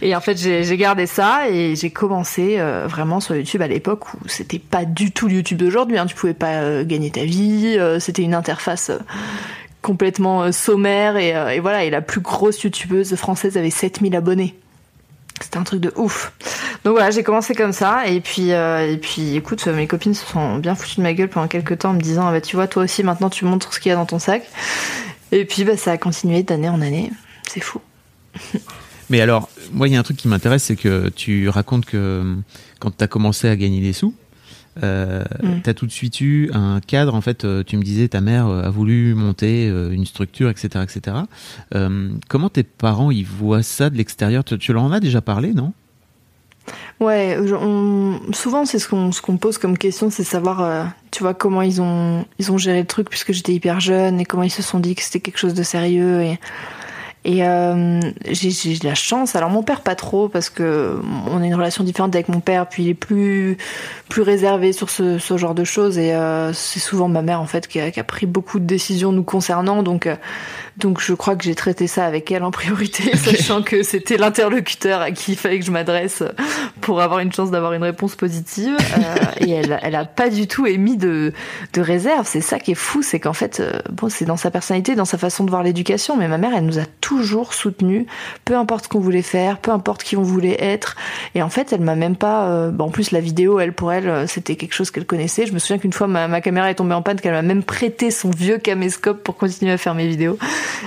[0.00, 4.14] et en fait j'ai gardé ça et j'ai commencé euh, vraiment sur YouTube à l'époque
[4.14, 7.78] où c'était pas du tout le YouTube d'aujourd'hui, hein, tu pouvais pas gagner ta vie,
[8.00, 8.90] c'était une interface
[9.84, 14.16] complètement euh, sommaire et, euh, et, voilà et la plus grosse youtubeuse française avait 7000
[14.16, 14.56] abonnés.
[15.40, 16.32] C'était un truc de ouf.
[16.84, 20.24] Donc voilà j'ai commencé comme ça et puis euh, et puis écoute mes copines se
[20.24, 22.56] sont bien foutues de ma gueule pendant quelques temps en me disant ah bah tu
[22.56, 24.44] vois toi aussi maintenant tu montres ce qu'il y a dans ton sac.
[25.32, 27.10] Et puis bah ça a continué d'année en année.
[27.46, 27.80] C'est fou.
[29.10, 32.36] Mais alors moi il y a un truc qui m'intéresse c'est que tu racontes que
[32.80, 34.14] quand tu as commencé à gagner des sous
[34.82, 35.62] euh, mm.
[35.62, 37.14] tu as tout de suite eu un cadre.
[37.14, 40.50] En fait, euh, tu me disais ta mère euh, a voulu monter euh, une structure,
[40.50, 41.16] etc., etc.
[42.28, 44.44] comment tes parents ils voient ça de l'extérieur?
[44.44, 45.72] Tu, leur en as déjà parlé, non?
[46.98, 47.38] Ouais,
[48.32, 51.82] souvent c'est ce qu'on ce qu'on pose comme question, c'est savoir, tu vois, comment ils
[51.82, 54.80] ont ils ont géré le truc puisque j'étais hyper jeune et comment ils se sont
[54.80, 56.38] dit que c'était quelque chose de sérieux et
[57.24, 59.34] Et euh, j'ai j'ai de la chance.
[59.34, 62.66] Alors mon père pas trop parce que on a une relation différente avec mon père,
[62.68, 63.56] puis il est plus
[64.10, 65.96] plus réservé sur ce, ce genre de choses.
[65.96, 68.66] Et euh, c'est souvent ma mère en fait qui a, qui a pris beaucoup de
[68.66, 69.82] décisions nous concernant.
[69.82, 70.16] Donc euh,
[70.76, 75.00] donc je crois que j'ai traité ça avec elle en priorité, sachant que c'était l'interlocuteur
[75.00, 76.22] à qui il fallait que je m'adresse
[76.80, 78.76] pour avoir une chance d'avoir une réponse positive.
[78.76, 81.32] Euh, et elle, elle a pas du tout émis de,
[81.72, 82.26] de réserve.
[82.26, 85.04] C'est ça qui est fou, c'est qu'en fait, euh, bon, c'est dans sa personnalité, dans
[85.04, 86.16] sa façon de voir l'éducation.
[86.16, 88.06] Mais ma mère, elle nous a toujours soutenus,
[88.44, 90.96] peu importe qu'on voulait faire, peu importe qui on voulait être.
[91.36, 92.48] Et en fait, elle m'a même pas.
[92.48, 95.46] Euh, bon, en plus, la vidéo, elle pour elle, euh, c'était quelque chose qu'elle connaissait.
[95.46, 98.10] Je me souviens qu'une fois, ma, caméra est tombée en panne, qu'elle m'a même prêté
[98.10, 100.38] son vieux caméscope pour continuer à faire mes vidéos.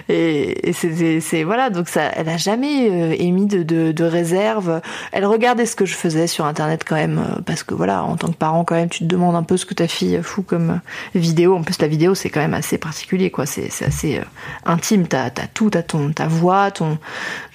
[0.10, 4.82] Et, et c'est, voilà, donc ça, elle a jamais euh, émis de, de, de réserve.
[5.12, 8.16] Elle regardait ce que je faisais sur internet quand même, euh, parce que voilà, en
[8.16, 10.46] tant que parent quand même, tu te demandes un peu ce que ta fille fout
[10.46, 11.56] comme euh, vidéo.
[11.56, 13.46] En plus, la vidéo c'est quand même assez particulier, quoi.
[13.46, 14.22] C'est, assez
[14.66, 15.08] intime.
[15.08, 16.98] T'as, t'as tout, t'as ton, ta voix, ton,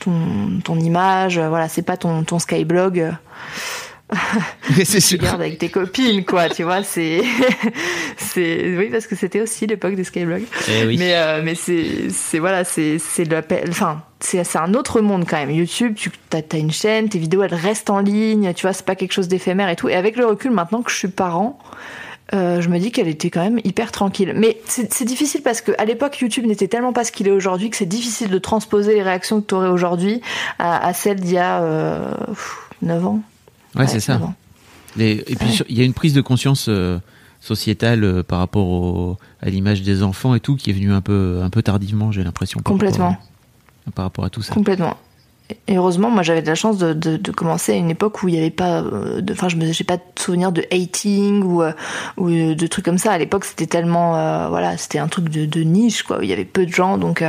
[0.00, 0.12] ton,
[0.64, 1.38] ton image.
[1.38, 3.00] euh, Voilà, c'est pas ton, ton skyblog.
[3.00, 3.10] euh,
[4.76, 5.32] Mais c'est tu sûr.
[5.32, 6.48] avec tes copines, quoi.
[6.50, 7.22] Tu vois, c'est,
[8.16, 10.42] c'est, oui, parce que c'était aussi l'époque des skyblogs.
[10.68, 10.96] Eh oui.
[10.98, 14.74] Mais, euh, mais c'est, c'est voilà, c'est, c'est de la, pe- enfin, c'est, c'est un
[14.74, 15.50] autre monde quand même.
[15.50, 18.96] YouTube, tu as, une chaîne, tes vidéos, elles restent en ligne, tu vois, c'est pas
[18.96, 19.88] quelque chose d'éphémère et tout.
[19.88, 21.58] Et avec le recul, maintenant que je suis parent,
[22.34, 24.32] euh, je me dis qu'elle était quand même hyper tranquille.
[24.36, 27.68] Mais c'est, difficile parce que à l'époque, YouTube n'était tellement pas ce qu'il est aujourd'hui
[27.70, 30.20] que c'est difficile de transposer les réactions que tu aurais aujourd'hui
[30.58, 33.20] à, à celles d'il y a euh, pff, 9 ans.
[33.74, 34.14] Ouais, c'est ça.
[34.14, 34.34] 9 ans.
[34.96, 35.66] Les- et puis Ouais.
[35.68, 36.98] il y a une prise de conscience euh,
[37.40, 41.00] sociétale euh, par rapport au- à l'image des enfants et tout qui est venue un
[41.00, 42.60] peu un peu tardivement, j'ai l'impression.
[42.62, 43.08] Complètement.
[43.10, 43.22] rapport
[43.88, 44.54] à- par rapport à tout ça.
[44.54, 44.96] Complètement.
[45.68, 48.38] Heureusement, moi, j'avais de la chance de, de, commencer à une époque où il n'y
[48.38, 51.72] avait pas, euh, de, enfin, je me, j'ai pas de souvenir de hating ou euh,
[52.16, 53.12] ou de trucs comme ça.
[53.12, 56.18] À l'époque, c'était tellement, euh, voilà, c'était un truc de, niche, quoi.
[56.18, 57.24] où Il y avait peu de gens, donc.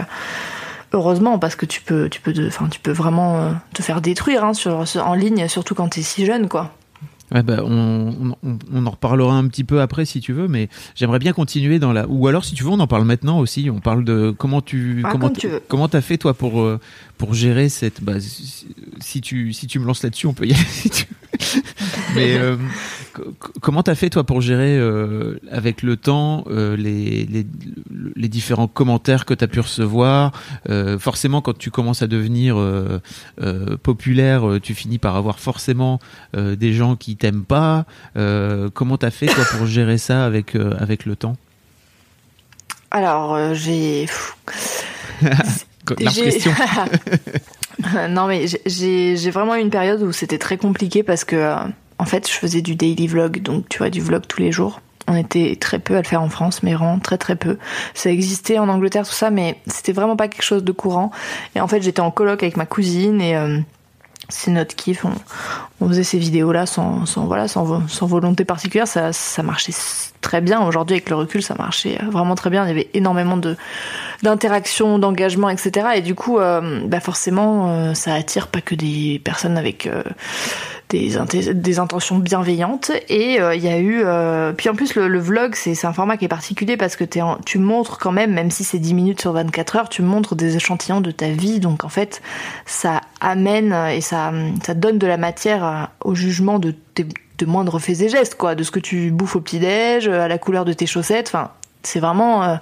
[0.96, 4.52] Heureusement, parce que tu peux, tu peux, tu peux vraiment te faire détruire hein,
[5.04, 6.72] en ligne, surtout quand t'es si jeune, quoi.
[7.34, 10.70] Ouais, bah, on, on, on en reparlera un petit peu après si tu veux, mais
[10.96, 12.08] j'aimerais bien continuer dans la.
[12.08, 13.70] Ou alors si tu veux, on en parle maintenant aussi.
[13.72, 15.62] On parle de comment tu Ah, comment comme tu veux.
[15.68, 16.80] comment t'as fait toi pour euh,
[17.18, 18.04] pour gérer cette.
[18.04, 18.68] Bah, si,
[19.00, 20.64] si tu si tu me lances là-dessus, on peut y aller.
[20.70, 21.06] Si tu...
[22.16, 22.56] mais euh,
[23.14, 27.46] co- co- comment t'as fait toi pour gérer euh, avec le temps euh, les, les
[28.16, 30.32] les différents commentaires que t'as pu recevoir
[31.00, 32.56] Forcément, quand tu commences à devenir
[33.84, 36.00] populaire, tu finis par avoir forcément
[36.36, 37.86] des gens qui t'aiment pas.
[38.74, 41.36] Comment t'as fait toi pour gérer ça avec avec le temps?
[42.92, 44.08] Alors, j'ai.
[45.98, 46.52] Question.
[48.10, 51.56] non mais j'ai- vraiment eu une période où c'était très compliqué parce que
[52.04, 54.82] en fait je faisais du daily vlog donc tu vois du vlog tous les jours.
[55.08, 57.58] On était très peu à le faire en France, mais vraiment très très peu.
[57.94, 61.12] Ça existait en Angleterre tout ça, mais c'était vraiment pas quelque chose de courant.
[61.56, 63.58] Et en fait j'étais en coloc avec ma cousine et euh,
[64.28, 65.06] c'est notre kiff.
[65.80, 67.06] On, faisait ces vidéos là sans,
[68.02, 68.88] volonté particulière.
[68.88, 69.74] Ça marchait
[70.20, 70.62] très bien.
[70.66, 72.66] Aujourd'hui avec le recul ça marchait euh, vraiment très bien.
[72.66, 73.56] Il y avait énormément de
[74.24, 75.88] d'interaction, d'engagement, etc.
[75.96, 79.88] Et du coup, euh, bah forcément, ça attire pas que des personnes avec
[80.94, 82.92] des, intentions bienveillantes.
[83.10, 84.02] Et euh, il y a eu...
[84.06, 87.58] euh, Puis en plus, le, vlog, c'est un format qui est particulier parce que tu
[87.58, 91.02] montres quand même, même si c'est 10 minutes sur 24 heures, tu montres des échantillons
[91.02, 91.60] de ta vie.
[91.60, 92.22] Donc en fait,
[92.66, 94.32] ça amène et ça,
[94.64, 97.06] ça donne de la matière à- au jugement de tes
[97.46, 100.64] moindres faits et gestes, quoi, de ce que tu bouffes au petit-déj, à la couleur
[100.64, 101.50] de tes chaussettes, enfin,
[101.84, 102.56] c'est vraiment euh,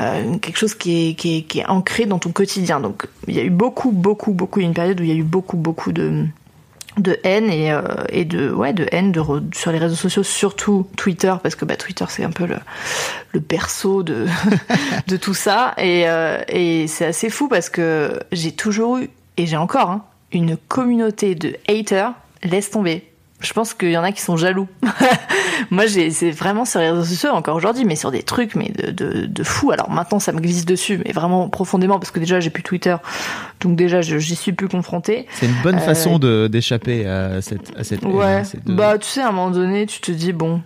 [0.00, 2.80] euh, quelque chose qui est, qui, est, qui est ancré dans ton quotidien.
[2.80, 5.08] Donc il y a eu beaucoup, beaucoup, beaucoup, il y a une période où il
[5.08, 6.26] y a eu beaucoup, beaucoup de
[6.98, 10.22] de haine et, euh, et de ouais de haine de re- sur les réseaux sociaux
[10.22, 12.56] surtout Twitter parce que bah Twitter c'est un peu le,
[13.32, 14.26] le berceau de
[15.06, 15.74] de tout ça.
[15.78, 20.04] Et euh, et c'est assez fou parce que j'ai toujours eu et j'ai encore hein,
[20.32, 22.12] une communauté de haters.
[22.44, 23.08] Laisse tomber
[23.42, 24.68] je pense qu'il y en a qui sont jaloux.
[25.70, 28.70] Moi, j'ai, c'est vraiment sur les réseaux sociaux encore aujourd'hui, mais sur des trucs, mais
[28.70, 29.70] de, de, de fou.
[29.70, 32.96] Alors maintenant, ça me glisse dessus, mais vraiment profondément, parce que déjà, j'ai plus Twitter,
[33.60, 35.26] donc déjà, j'y suis plus confrontée.
[35.34, 38.42] C'est une bonne Euh, façon de d'échapper à cette à cette Ouais.
[38.64, 40.60] de- Bah, tu sais, à un moment donné, tu te dis, bon,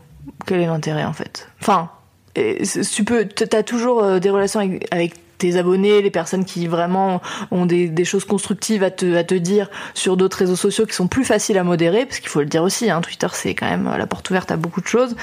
[0.46, 1.48] quel est l'intérêt, en fait?
[1.60, 1.90] Enfin,
[2.34, 2.62] et
[2.92, 7.20] tu peux, t'as toujours euh, des relations avec, avec tes abonnés, les personnes qui vraiment
[7.50, 10.94] ont des, des choses constructives à te, à te dire sur d'autres réseaux sociaux qui
[10.94, 13.68] sont plus faciles à modérer, parce qu'il faut le dire aussi, hein, Twitter c'est quand
[13.68, 15.16] même la porte ouverte à beaucoup de choses,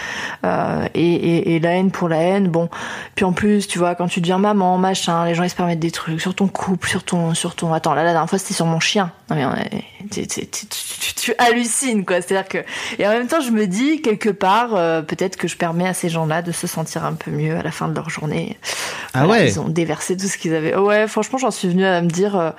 [0.45, 2.69] euh, et, et, et la haine pour la haine, bon.
[3.15, 5.79] Puis en plus, tu vois, quand tu deviens maman, machin, les gens ils se permettent
[5.79, 8.53] des trucs sur ton couple, sur ton, sur ton, attends, là la dernière fois c'était
[8.53, 9.11] sur mon chien.
[9.29, 9.53] Non mais on
[10.11, 12.57] tu, tu, tu, tu- tu hallucines quoi, c'est-à-dire que,
[12.99, 15.93] et en même temps je me dis quelque part, euh, peut-être que je permets à
[15.93, 18.57] ces gens-là de se sentir un peu mieux à la fin de leur journée.
[19.13, 19.49] Ah Voilà, ouais.
[19.49, 20.75] Ils ont déversé déverser tout ce qu'ils avaient.
[20.75, 22.35] Ouais, franchement, j'en suis venue à me dire.
[22.35, 22.51] Euh,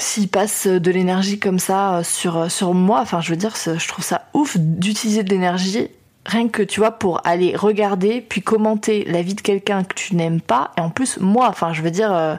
[0.00, 4.04] s'ils passent de l'énergie comme ça sur sur moi, enfin je veux dire, je trouve
[4.04, 5.88] ça ouf d'utiliser de l'énergie
[6.24, 10.14] rien que tu vois pour aller regarder puis commenter la vie de quelqu'un que tu
[10.14, 12.38] n'aimes pas et en plus moi enfin je veux dire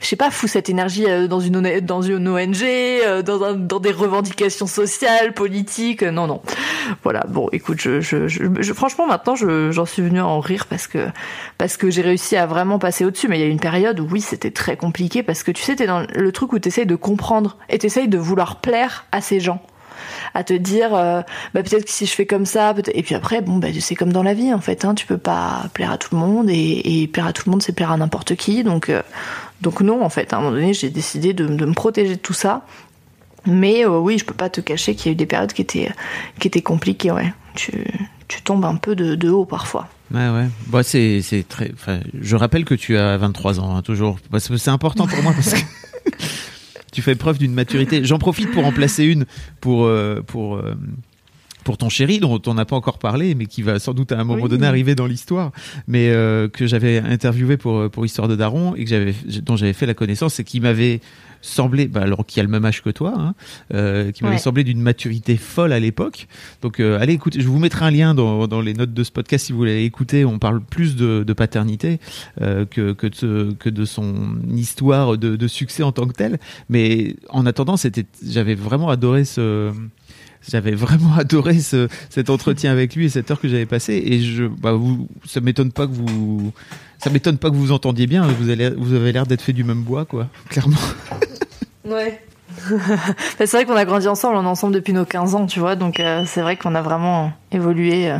[0.00, 3.54] je sais pas, fous cette énergie euh, dans une dans une ONG, euh, dans un,
[3.54, 6.02] dans des revendications sociales, politiques.
[6.02, 6.42] Euh, non, non.
[7.02, 7.24] Voilà.
[7.28, 11.08] Bon, écoute, je, je, je, franchement maintenant, j'en suis venue à en rire parce que
[11.58, 13.28] parce que j'ai réussi à vraiment passer au-dessus.
[13.28, 15.76] Mais il y a une période où oui, c'était très compliqué parce que tu sais,
[15.76, 19.40] t'es dans le truc où t'essayes de comprendre et t'essayes de vouloir plaire à ces
[19.40, 19.62] gens
[20.34, 23.56] à te dire bah peut-être que si je fais comme ça et puis après bon
[23.56, 26.14] bah c'est comme dans la vie en fait hein, tu peux pas plaire à tout
[26.14, 28.92] le monde et, et plaire à tout le monde c'est plaire à n'importe qui donc
[29.60, 32.34] donc non, en fait, à un moment donné, j'ai décidé de, me protéger de tout
[32.34, 32.66] ça.
[33.46, 35.62] Mais euh, oui, je peux pas te cacher qu'il y a eu des périodes qui
[35.62, 35.90] étaient,
[36.40, 37.32] qui étaient compliquées, ouais.
[37.54, 37.72] Tu,
[38.28, 39.88] tu tombes un peu de, de haut parfois.
[40.12, 40.48] Ouais, ouais.
[40.68, 41.72] Bah, c'est, c'est très.
[42.20, 44.18] je rappelle que tu as 23 ans, hein, toujours.
[44.38, 45.60] c'est important pour moi parce que
[46.92, 48.04] tu fais preuve d'une maturité.
[48.04, 49.26] J'en profite pour en placer une
[49.60, 50.74] pour, euh, pour euh,
[51.66, 54.20] pour ton chéri dont on n'a pas encore parlé, mais qui va sans doute à
[54.20, 55.50] un moment donné arriver dans l'histoire,
[55.88, 59.72] mais euh, que j'avais interviewé pour pour Histoire de Daron et que j'avais dont j'avais
[59.72, 61.00] fait la connaissance et qui m'avait
[61.42, 63.34] semblé, bah, alors qui a le même âge que toi, hein,
[63.74, 66.28] euh, qui m'avait semblé d'une maturité folle à l'époque.
[66.62, 69.10] Donc euh, allez écoutez, je vous mettrai un lien dans, dans les notes de ce
[69.10, 70.24] podcast si vous voulez écouter.
[70.24, 71.98] On parle plus de, de paternité
[72.40, 76.38] euh, que que de, que de son histoire de, de succès en tant que tel.
[76.68, 79.72] Mais en attendant, c'était, j'avais vraiment adoré ce
[80.48, 84.02] j'avais vraiment adoré ce, cet entretien avec lui et cette heure que j'avais passée.
[84.04, 86.52] Et je, bah, vous, ça m'étonne pas que vous,
[86.98, 88.26] ça m'étonne pas que vous entendiez bien.
[88.26, 90.76] Vous, allez, vous avez l'air d'être fait du même bois, quoi, clairement.
[91.88, 92.20] Ouais.
[93.38, 95.76] c'est vrai qu'on a grandi ensemble, on est ensemble depuis nos 15 ans, tu vois,
[95.76, 98.18] donc euh, c'est vrai qu'on a vraiment évolué euh,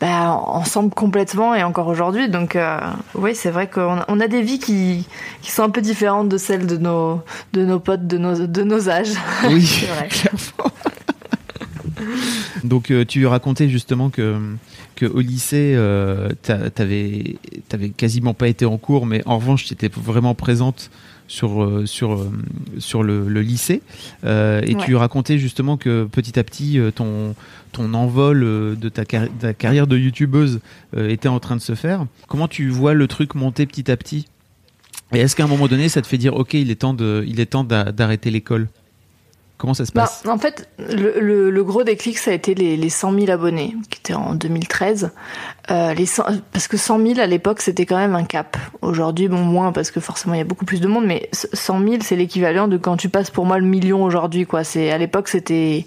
[0.00, 2.28] bah, ensemble complètement et encore aujourd'hui.
[2.28, 2.78] Donc euh,
[3.14, 5.06] oui, c'est vrai qu'on a, on a des vies qui,
[5.42, 7.22] qui sont un peu différentes de celles de nos,
[7.52, 9.14] de nos potes de nos, de nos âges.
[9.48, 9.66] Oui,
[10.10, 10.72] clairement.
[12.64, 14.40] Donc euh, tu racontais justement que,
[14.96, 17.36] que au lycée, euh, t'avais
[17.68, 20.90] t'avais quasiment pas été en cours, mais en revanche, tu étais vraiment présente
[21.28, 22.32] sur euh, sur euh,
[22.78, 23.82] sur le, lycée.
[24.24, 27.34] Et tu racontais justement que petit à petit ton
[27.72, 30.60] ton envol de ta, ta carrière de youtubeuse
[30.96, 32.06] était en train de se faire.
[32.28, 34.26] Comment tu vois le truc monter petit à petit?
[35.12, 37.24] Et est-ce qu'à un moment donné, ça te fait dire ok, il est temps de
[37.28, 38.68] il est temps d'arrêter l'école?
[39.64, 42.90] Comment ça se bah, passe En fait, le, gros déclic, ça a été les, les
[42.90, 45.10] 100 000 abonnés, qui étaient en 2013.
[45.70, 45.94] Euh,
[46.52, 48.58] parce que 100 000 à l'époque, c'était quand même un cap.
[48.82, 51.80] Aujourd'hui, bon, moins, parce que forcément, il y a beaucoup plus de monde, mais 100
[51.80, 54.64] 000, c'est l'équivalent de quand tu passes pour moi le million aujourd'hui, quoi.
[54.64, 55.86] C'est, à l'époque, c'était,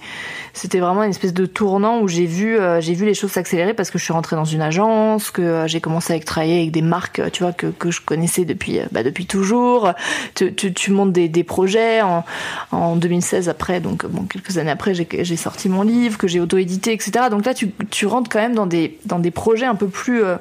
[0.54, 4.00] c'était vraiment une espèce de tournant où j'ai vu, euh, les choses s'accélérer parce que
[4.00, 7.22] je suis rentrée dans une agence, que euh, j'ai commencé à travailler avec des marques,
[7.32, 9.94] tu vois, que, je connaissais depuis, bah, depuis toujours.
[10.34, 12.26] Tu, montes des, des projets en,
[12.72, 16.94] en 2016 après, donc bon, quelques années après, j'ai sorti mon livre, que j'ai auto-édité,
[16.94, 17.26] etc.
[17.30, 20.24] Donc là, tu, tu rentres quand même dans des, dans des projets un peu plus,
[20.24, 20.38] euh,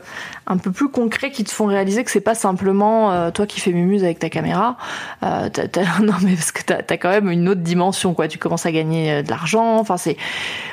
[0.46, 3.60] un peu plus concrets qui te font réaliser que c'est pas simplement euh, toi qui
[3.60, 4.76] fais mumuse avec ta caméra.
[5.22, 5.48] Euh,
[6.02, 8.28] non, mais parce que t'as as quand même une autre dimension, quoi.
[8.28, 9.78] Tu commences à gagner de l'argent.
[9.78, 10.16] Enfin, c'est,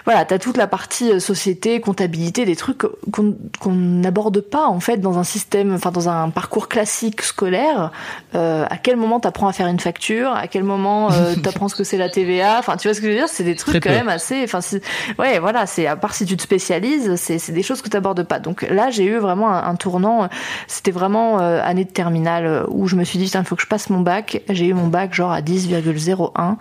[0.06, 5.18] voilà, t'as toute la partie société, comptabilité, des trucs qu'on n'aborde pas en fait dans
[5.18, 7.92] un système, enfin dans un parcours classique scolaire.
[8.34, 10.32] à quel moment t'apprends à faire une facture?
[10.32, 11.10] À quel moment
[11.44, 13.30] t'apprends ce que c'est la TV Enfin, tu vois ce que je veux dire?
[13.30, 14.44] C'est des trucs quand même assez.
[14.44, 14.60] Enfin,
[15.20, 15.66] ouais, voilà.
[15.66, 18.40] C'est à part si tu te spécialises, c'est des choses que tu abordes pas.
[18.40, 20.30] Donc là, j'ai eu vraiment un, tournant.
[20.68, 23.62] C'était vraiment euh, année de terminale euh, où je me suis dit, il faut que
[23.62, 24.42] je passe mon bac.
[24.50, 26.56] J'ai eu mon bac genre à 10,01,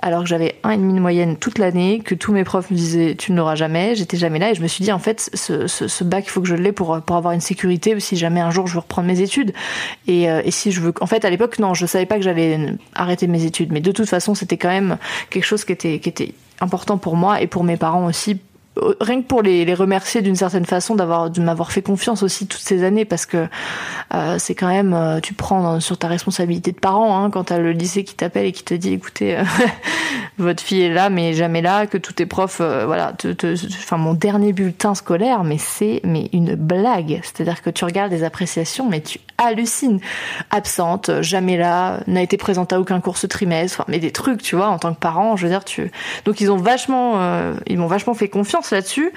[0.00, 2.76] alors que j'avais un et demi de moyenne toute l'année, que tous mes profs me
[2.76, 3.94] disaient, tu ne l'auras jamais.
[3.94, 6.48] J'étais jamais là et je me suis dit, en fait, ce, bac, il faut que
[6.48, 9.20] je l'ai pour pour avoir une sécurité si jamais un jour je veux reprendre mes
[9.20, 9.52] études.
[10.06, 12.22] Et, euh, et si je veux, en fait, à l'époque, non, je savais pas que
[12.22, 14.98] j'allais arrêter mes études, mais de toute façon, c'était quand même
[15.30, 18.38] quelque chose qui était, qui était important pour moi et pour mes parents aussi
[19.00, 22.46] rien que pour les, les remercier d'une certaine façon d'avoir de m'avoir fait confiance aussi
[22.46, 23.46] toutes ces années parce que
[24.12, 27.58] euh, c'est quand même euh, tu prends sur ta responsabilité de parent hein, quand t'as
[27.58, 29.44] le lycée qui t'appelle et qui te dit écoutez euh,
[30.38, 33.12] votre fille est là mais jamais là que tous tes profs voilà
[33.78, 37.20] enfin mon dernier bulletin scolaire mais c'est mais une blague.
[37.22, 40.00] C'est-à-dire que tu regardes les appréciations mais tu hallucines.
[40.50, 44.56] Absente jamais là n'a été présente à aucun cours ce trimestre mais des trucs tu
[44.56, 45.90] vois en tant que parent je veux dire tu
[46.24, 47.20] donc ils ont vachement
[47.66, 49.12] ils m'ont vachement fait confiance là-dessus.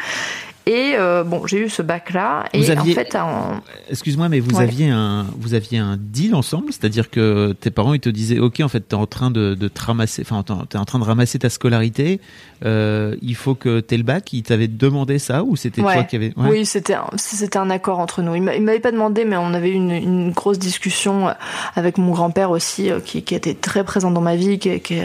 [0.70, 2.44] Et euh, bon, j'ai eu ce bac-là.
[2.52, 4.64] Et Vous aviez- en fait, en- Excuse-moi, mais vous Ouais.
[4.64, 8.60] aviez un, vous aviez un deal ensemble, c'est-à-dire que tes parents ils te disaient, ok,
[8.60, 11.40] en fait, t'es en train de, de te ramasser, enfin, t'es en train de ramasser
[11.40, 12.20] ta scolarité,
[12.66, 14.34] euh, il faut que t'aies le bac.
[14.34, 15.94] Ils t'avaient demandé ça ou c'était Ouais.
[15.94, 16.50] toi qui avais ouais.
[16.50, 18.36] Oui, c'était un, c'était un accord entre nous.
[18.36, 21.32] Il m'a- il m'avait pas demandé, mais on avait eu une, une grosse discussion euh,
[21.76, 24.98] avec mon grand-père aussi, qui, qui était très présent dans ma vie, qui, qui,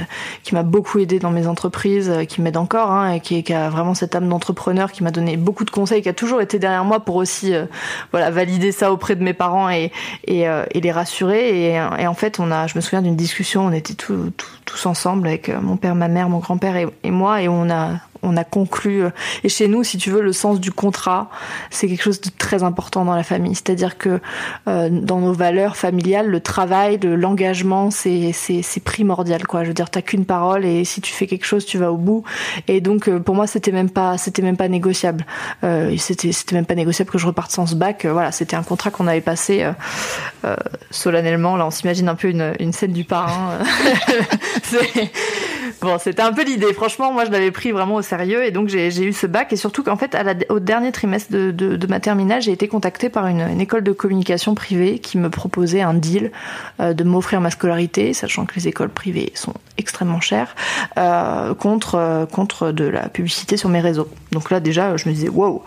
[0.43, 3.71] qui m'a beaucoup aidé dans mes entreprises, qui m'aide encore, hein, et qui, qui a
[3.71, 6.85] vraiment cette âme d'entrepreneur, qui m'a donné beaucoup de conseils, qui a toujours été derrière
[6.85, 7.67] moi pour aussi, euh,
[8.11, 9.93] voilà, valider ça auprès de mes parents et
[10.27, 11.73] et, euh, les rassurer.
[11.73, 15.49] Et, en fait, on a, je me souviens d'une discussion, on était tous ensemble avec
[15.49, 19.03] euh, mon père, ma mère, mon grand-père et moi, et on a on a conclu.
[19.05, 19.11] euh,
[19.45, 21.31] Et chez nous, si tu veux, le sens du contrat,
[21.71, 23.55] c'est quelque chose de très important dans la famille.
[23.55, 24.21] C'est-à-dire que
[24.69, 28.33] euh, dans nos valeurs familiales, le travail, le- l'engagement, c'est
[28.85, 29.63] primordial, quoi.
[29.65, 31.97] Je veux dire, t'as qu'une parole et si tu fais quelque chose, tu vas au
[31.97, 32.25] bout.
[32.69, 35.27] Et donc, euh, pour moi, c'était même pas même pas négociable.
[35.99, 38.07] C'était même pas négociable que je reparte sans ce bac.
[38.07, 39.67] Voilà, c'était un contrat qu'on avait passé
[40.91, 41.57] solennellement.
[41.57, 43.59] Là, on s'imagine un peu une une scène du parrain.
[45.83, 46.73] Bon, c'était un peu l'idée.
[46.73, 49.57] Franchement, moi, je l'avais pris vraiment au sérieux et donc j'ai eu ce bac et
[49.57, 50.17] surtout qu'en fait,
[50.49, 54.55] au dernier trimestre de, de, ma terminale, j'ai été contactée par une, école de communication
[54.55, 56.31] privée qui me proposait un deal
[56.79, 60.55] euh, de m'offrir ma scolarité, sachant que les écoles privées sont extrêmement chères,
[60.99, 64.09] euh, contre euh, contre de la publicité sur mes réseaux.
[64.31, 65.65] Donc là, déjà, je me disais, wow,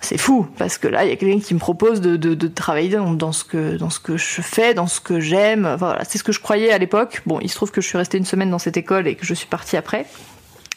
[0.00, 2.48] c'est fou parce que là, il y a quelqu'un qui me propose de, de, de
[2.48, 5.66] travailler dans, dans ce que dans ce que je fais, dans ce que j'aime.
[5.66, 7.22] Enfin, voilà, c'est ce que je croyais à l'époque.
[7.26, 9.24] Bon, il se trouve que je suis restée une semaine dans cette école et que
[9.24, 10.06] je suis partie après.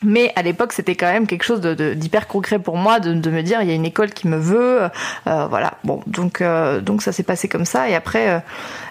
[0.01, 3.61] Mais à l'époque, c'était quand même quelque chose d'hyper concret pour moi, de, me dire
[3.61, 4.83] il y a une école qui me veut,
[5.27, 5.73] euh, voilà.
[5.83, 7.89] Bon, donc euh, donc ça s'est passé comme ça.
[7.89, 8.39] Et après, euh,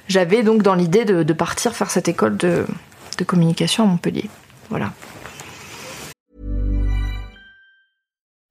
[0.06, 2.66] j'avais donc dans l'idée de, de partir faire cette école de,
[3.16, 4.28] de communication à Montpellier.
[4.68, 4.92] Voilà.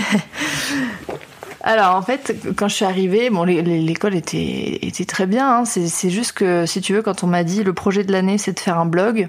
[1.62, 4.78] Alors en fait, quand je suis arrivée, l'école était,
[5.08, 5.58] très bien.
[5.58, 5.64] hein.
[5.64, 8.52] C'est juste que, si tu veux, quand on m'a dit le projet de l'année, c'est
[8.52, 9.28] de faire un blog.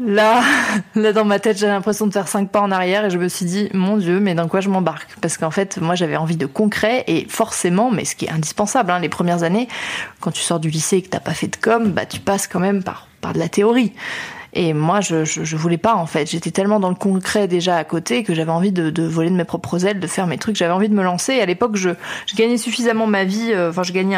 [0.00, 0.42] Là,
[0.96, 3.28] là dans ma tête, j'avais l'impression de faire cinq pas en arrière et je me
[3.28, 5.16] suis dit, mon Dieu, mais dans quoi je m'embarque?
[5.20, 8.90] Parce qu'en fait, moi, j'avais envie de concret et forcément, mais ce qui est indispensable,
[8.90, 9.68] hein, les premières années,
[10.20, 12.48] quand tu sors du lycée et que t'as pas fait de com, bah tu passes
[12.48, 13.92] quand même par par de la théorie.
[14.54, 16.30] Et moi, je, je, je voulais pas en fait.
[16.30, 19.34] J'étais tellement dans le concret déjà à côté que j'avais envie de, de voler de
[19.34, 20.56] mes propres ailes, de faire mes trucs.
[20.56, 21.34] J'avais envie de me lancer.
[21.34, 21.90] Et à l'époque, je,
[22.26, 23.50] je gagnais suffisamment ma vie.
[23.52, 24.16] euh, Enfin, je gagnais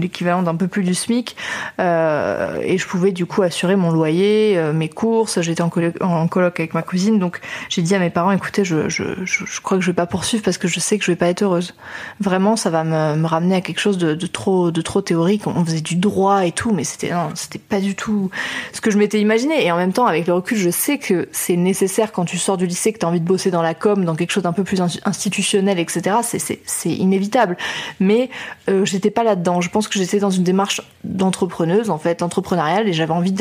[0.00, 1.36] l'équivalent d'un peu plus du SMIC,
[1.80, 5.40] euh, et je pouvais du coup assurer mon loyer, euh, mes courses.
[5.40, 8.64] J'étais en coloc, en coloc avec ma cousine, donc j'ai dit à mes parents écoutez,
[8.64, 11.10] je, je, je, crois que je vais pas poursuivre parce que je sais que je
[11.10, 11.74] vais pas être heureuse.
[12.20, 15.46] Vraiment, ça va me, me ramener à quelque chose de, de trop de trop théorique.
[15.46, 18.30] On faisait du droit et tout, mais c'était non, c'était pas du tout
[18.72, 19.69] ce que je m'étais imaginé.
[19.70, 22.66] En même temps, avec le recul, je sais que c'est nécessaire quand tu sors du
[22.66, 24.64] lycée, que tu as envie de bosser dans la com, dans quelque chose d'un peu
[24.64, 26.16] plus in- institutionnel, etc.
[26.22, 26.40] C'est-
[26.88, 27.56] inévitable.
[28.00, 28.30] Mais
[28.68, 29.60] euh, j'étais pas là-dedans.
[29.60, 33.34] Je pense que j'étais dans une démarche d'entrepreneuse, en fait, entrepreneuriale, et j'avais envie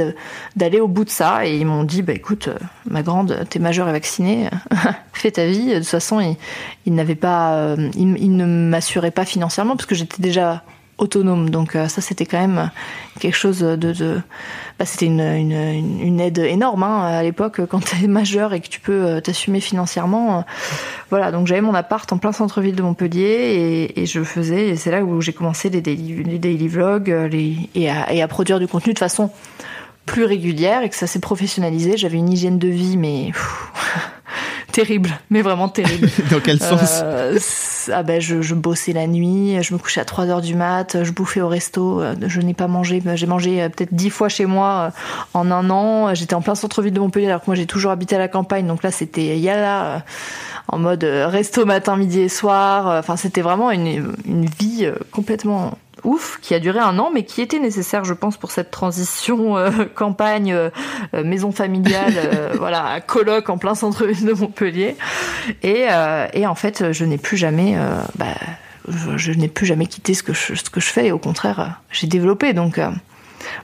[0.55, 1.45] d'aller au bout de ça.
[1.45, 2.55] Et ils m'ont dit, bah écoute, euh,
[2.89, 4.49] ma grande, t'es majeure et vaccinée,
[5.13, 5.73] fais ta vie.
[5.73, 6.35] De toute façon, ils,
[7.15, 10.63] pas, euh, ils ne m'assuraient pas financièrement parce que j'étais déjà
[10.99, 11.49] autonome.
[11.49, 12.71] Donc euh, ça, c'était quand même
[13.19, 14.21] quelque chose de, de
[14.79, 18.79] bah, c'était une, une, aide énorme hein, à l'époque quand t'es majeur et que tu
[18.79, 20.39] peux euh, t'assumer financièrement.
[20.39, 20.41] euh,
[21.09, 24.91] voilà, donc j'avais mon appart en plein centre-ville de Montpellier et, je faisais, et c'est
[24.91, 27.29] là où j'ai commencé les daily, vlogs euh,
[27.75, 29.31] et, à, produire du contenu de façon
[30.05, 31.97] plus régulière et que ça s'est professionnalisé.
[31.97, 33.31] J'avais une hygiène de vie, mais
[34.71, 36.09] terrible, mais vraiment terrible.
[36.31, 40.01] Dans quel sens Euh, c'est- ah ben je, je, bossais la nuit, je me couchais
[40.01, 43.67] à 3 heures du mat, je bouffais au resto, je n'ai pas mangé, j'ai mangé
[43.69, 44.91] peut-être 10 fois chez moi
[45.33, 46.13] en un an.
[46.13, 48.67] J'étais en plein centre-ville de Montpellier alors que moi j'ai toujours habité à la campagne,
[48.67, 50.03] donc là c'était yala
[50.67, 52.99] en mode resto matin, midi et soir.
[52.99, 57.41] Enfin c'était vraiment une, une vie complètement ouf, qui a duré un an, mais qui
[57.41, 60.69] était nécessaire, je pense, pour cette transition euh, campagne, euh,
[61.13, 62.13] euh, maison familiale,
[62.57, 64.95] voilà, coloc en plein centre-ville de Montpellier.
[65.63, 65.85] Et,
[66.33, 67.75] et en fait, je n'ai plus jamais,
[68.17, 68.35] bah,
[68.87, 71.07] je, n'ai plus jamais quitté ce que je, ce que je fais.
[71.07, 72.53] Et au contraire, j'ai développé.
[72.53, 72.79] Donc,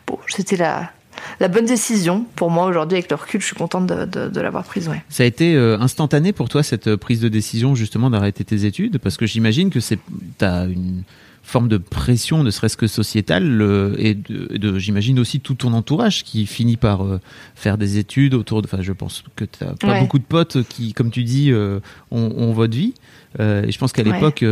[0.07, 0.91] bon, c'était la,
[1.39, 3.41] la bonne décision pour moi aujourd'hui avec le recul.
[3.41, 4.87] Je suis contente de, de, de l'avoir prise.
[4.87, 5.03] Ouais.
[5.09, 8.97] Ça a été instantané pour toi cette prise de décision justement d'arrêter tes études?
[8.97, 9.99] Parce que j'imagine que c'est
[10.37, 11.03] t'as une
[11.45, 16.47] forme de pression, ne serait-ce que sociétale, et de, j'imagine aussi tout ton entourage qui
[16.47, 17.21] finit par euh,
[17.53, 18.67] faire des études autour de.
[18.67, 21.79] Enfin, je pense que tu n'as pas beaucoup de potes qui, comme tu dis, euh,
[22.09, 22.95] ont, votre vie.
[23.39, 24.43] Euh, et je pense qu'à l'époque,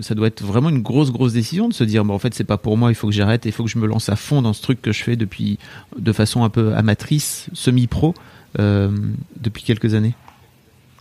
[0.00, 2.44] ça doit être vraiment une grosse, grosse décision de se dire, bon, en fait, c'est
[2.44, 4.40] pas pour moi, il faut que j'arrête, il faut que je me lance à fond
[4.40, 5.58] dans ce truc que je fais depuis,
[5.98, 8.14] de façon un peu amatrice, semi-pro,
[8.56, 10.14] depuis quelques années.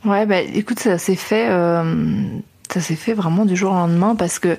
[0.04, 1.50] Ouais, bah, écoute, ça s'est fait,
[2.74, 4.58] ça s'est fait vraiment du jour au lendemain parce que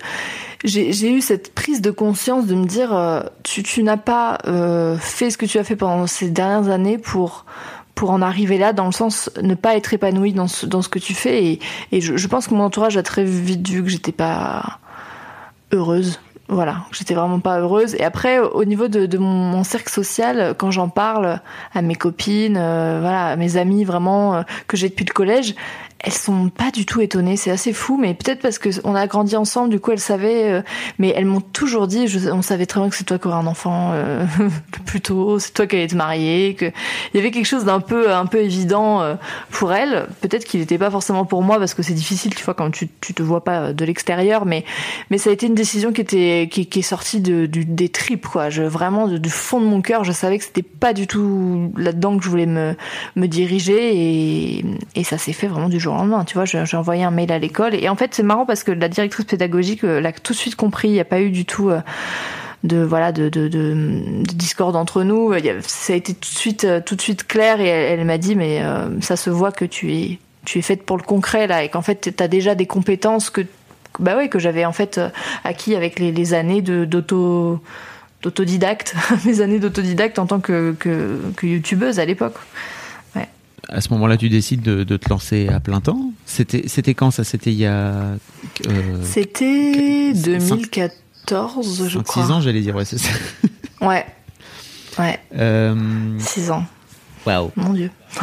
[0.64, 5.30] j'ai eu cette prise de conscience de me dire euh, tu, n'as pas euh, fait
[5.30, 7.46] ce que tu as fait pendant ces dernières années pour
[7.94, 10.88] pour en arriver là dans le sens ne pas être épanoui dans ce, dans ce
[10.88, 11.60] que tu fais
[11.92, 14.78] et, je, pense que mon entourage a très vite vu que j'étais pas
[15.72, 16.20] heureuse
[16.52, 17.94] voilà, j'étais vraiment pas heureuse.
[17.94, 21.38] Et après, au niveau de, de mon, cercle social, quand j'en parle
[21.72, 25.54] à mes copines, euh, voilà, à mes amis vraiment que j'ai depuis le collège,
[26.02, 27.36] elles sont pas du tout étonnées.
[27.36, 30.50] C'est assez fou, mais peut-être parce que on a grandi ensemble, du coup elles savaient.
[30.50, 30.62] Euh,
[30.98, 33.36] mais elles m'ont toujours dit, je, on savait très bien que c'est toi qui aurais
[33.36, 34.24] un enfant euh,
[34.86, 36.66] plus tôt, c'est toi qui allais te marier, que
[37.12, 39.14] il y avait quelque chose d'un peu un peu évident euh,
[39.50, 40.06] pour elles.
[40.22, 42.88] Peut-être qu'il n'était pas forcément pour moi parce que c'est difficile, tu vois, quand tu
[43.00, 44.46] tu te vois pas de l'extérieur.
[44.46, 44.64] Mais
[45.10, 47.90] mais ça a été une décision qui était qui, qui est sortie de, du, des
[47.90, 48.48] tripes, quoi.
[48.48, 52.16] Je vraiment du fond de mon cœur, je savais que c'était pas du tout là-dedans
[52.16, 52.74] que je voulais me
[53.16, 55.89] me diriger et et ça s'est fait vraiment du jour
[56.26, 58.72] Tu vois, j'ai envoyé un mail à l'école et en fait c'est marrant parce que
[58.72, 60.88] la directrice pédagogique euh, l'a tout de suite compris.
[60.88, 61.80] Il n'y a pas eu du tout euh,
[62.64, 63.74] de voilà de, de, de,
[64.34, 65.32] discorde entre nous.
[65.62, 68.36] Ça a été tout de suite euh, tout de suite clair et elle, m'a dit
[68.36, 68.62] mais
[69.00, 71.82] ça se voit que tu es tu es faite pour le concret là et qu'en
[71.82, 73.42] fait tu as déjà des compétences que
[73.98, 75.00] bah ouais que j'avais en fait
[75.44, 77.60] acquis avec les, années d'auto
[78.22, 82.36] d'autodidacte, mes années d'autodidacte en tant que, que youtubeuse à l'époque
[83.68, 86.12] à ce moment-là, tu décides de, te lancer à plein temps.
[86.26, 87.24] C'était, c'était quand ça?
[87.24, 88.16] C'était il y a.
[88.66, 92.24] Euh, c'était 2014, je crois.
[92.24, 93.10] 6 ans, j'allais dire, ouais, c'est ça.
[93.82, 94.06] ouais.
[94.98, 95.18] Ouais.
[95.36, 96.18] Euh...
[96.18, 96.64] 6 ans.
[97.26, 97.50] Waouh.
[97.56, 97.90] Mon Dieu.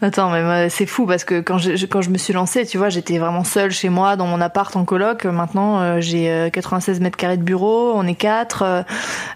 [0.00, 2.88] Attends, mais c'est fou parce que quand je, quand je me suis lancée, tu vois,
[2.88, 5.24] j'étais vraiment seule chez moi dans mon appart en coloc.
[5.24, 8.84] Maintenant, euh, j'ai 96 euh, mètres carrés de bureau, on est quatre.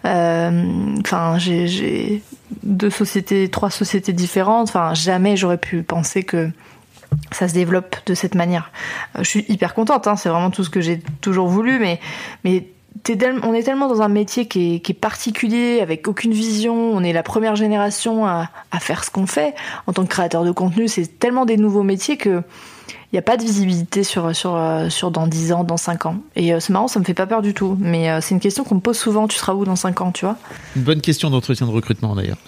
[0.05, 2.23] Euh, enfin, j'ai
[2.63, 4.69] deux sociétés, trois sociétés différentes.
[4.69, 6.49] Enfin, jamais j'aurais pu penser que
[7.33, 8.71] ça se développe de cette manière.
[9.19, 11.99] je suis hyper contente, hein, c'est vraiment tout ce que j'ai toujours voulu, mais
[12.45, 12.69] mais
[13.43, 16.75] on est tellement dans un métier qui est, particulier, avec aucune vision.
[16.75, 18.49] On est la première génération à,
[18.81, 19.55] faire ce qu'on fait
[19.87, 20.89] en tant que créateur de contenu.
[20.89, 22.43] C'est tellement des nouveaux métiers que
[23.13, 26.17] il n'y a pas de visibilité sur, sur, sur dans 10 ans, dans 5 ans.
[26.35, 27.77] Et euh, c'est marrant, ça me fait pas peur du tout.
[27.79, 29.29] Mais euh, c'est une question qu'on me pose souvent.
[29.29, 30.39] Tu seras où dans 5 ans, tu vois?
[30.77, 32.39] Une bonne question d'entretien de recrutement d'ailleurs.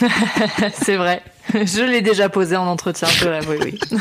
[0.72, 1.22] c'est vrai.
[1.52, 3.78] Je l'ai déjà posé en entretien, je l'avoue, oui.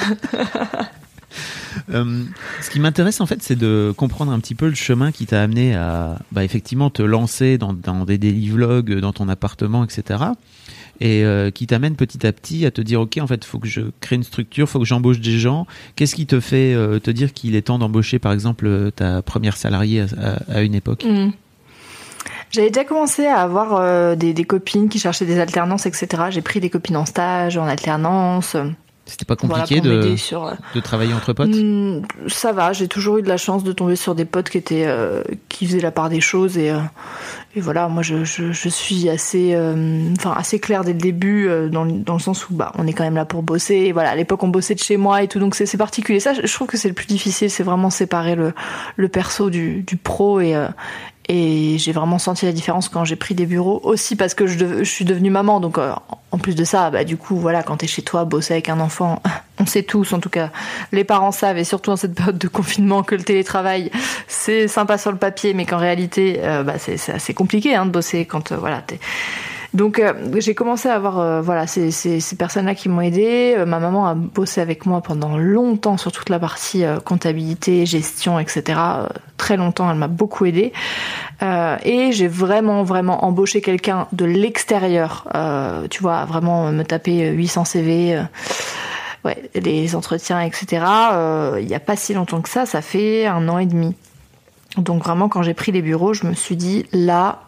[1.89, 2.23] Euh,
[2.61, 5.41] ce qui m'intéresse en fait, c'est de comprendre un petit peu le chemin qui t'a
[5.41, 7.73] amené à bah, effectivement te lancer dans,
[8.05, 10.23] des daily vlogs dans ton appartement, etc.
[10.99, 13.67] Et euh, qui t'amène petit à petit à te dire ok en fait faut que
[13.67, 15.67] je crée une structure, faut que j'embauche des gens.
[15.95, 19.57] Qu'est-ce qui te fait euh, te dire qu'il est temps d'embaucher par exemple ta première
[19.57, 20.05] salariée
[20.49, 21.05] à, une époque?
[21.05, 21.31] Mmh.
[22.51, 26.25] J'avais déjà commencé à avoir des, copines qui cherchaient des alternances, etc.
[26.29, 28.55] J'ai pris des copines en stage, en alternance.
[29.05, 31.49] C'était pas compliqué de, euh, de travailler entre potes?
[31.49, 34.57] Hmm, Ça va, j'ai toujours eu de la chance de tomber sur des potes qui
[34.57, 36.77] étaient euh, qui faisaient la part des choses et, euh,
[37.53, 39.57] et voilà, moi je, je, je suis assez
[40.17, 43.03] enfin assez claire dès le début dans, dans le sens où bah on est quand
[43.03, 45.39] même là pour bosser et voilà, à l'époque on bossait de chez moi et tout
[45.39, 46.21] donc c'est particulier.
[46.21, 48.53] Ça je trouve que c'est le plus difficile, c'est vraiment séparer le
[48.95, 50.55] le perso du du pro et
[51.29, 54.83] et j'ai vraiment senti la différence quand j'ai pris des bureaux aussi parce que je,
[54.83, 55.59] suis devenue maman.
[55.59, 55.93] Donc euh,
[56.31, 58.79] en plus de ça, bah, du coup, voilà, quand t'es chez toi, bosser avec un
[58.79, 59.21] enfant,
[59.59, 60.49] on sait tous, en tout cas,
[60.91, 63.89] les parents savent, et surtout en cette période de confinement, que le télétravail,
[64.27, 67.91] c'est sympa sur le papier, mais qu'en réalité, euh, bah, c'est assez compliqué hein, de
[67.91, 68.99] bosser quand euh, voilà, t'es
[69.73, 71.89] Donc euh, j'ai commencé à avoir euh, voilà ces,
[72.37, 73.55] personnes-là qui m'ont aidé.
[73.57, 78.39] Euh, ma maman a bossé avec moi pendant longtemps sur toute la partie comptabilité, gestion,
[78.39, 78.79] etc.
[79.37, 80.73] très longtemps, elle m'a beaucoup aidé.
[81.41, 85.27] et j'ai vraiment vraiment embauché quelqu'un de l'extérieur.
[85.89, 88.21] tu vois, vraiment me taper 800 CV.
[89.25, 90.85] ouais, les entretiens, etc.
[91.59, 93.95] Il n'y a pas si longtemps que ça, ça fait un an et demi.
[94.77, 97.41] Donc vraiment, quand j'ai pris les bureaux, je me suis dit, là,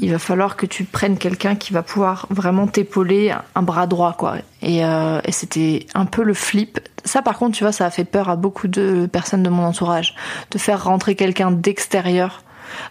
[0.00, 4.14] il va falloir que tu prennes quelqu'un qui va pouvoir vraiment t'épauler un bras droit,
[4.16, 4.36] quoi.
[4.62, 6.80] Et, euh, et c'était un peu le flip.
[7.04, 9.62] Ça, par contre, tu vois, ça a fait peur à beaucoup de personnes de mon
[9.62, 10.14] entourage,
[10.50, 12.42] de faire rentrer quelqu'un d'extérieur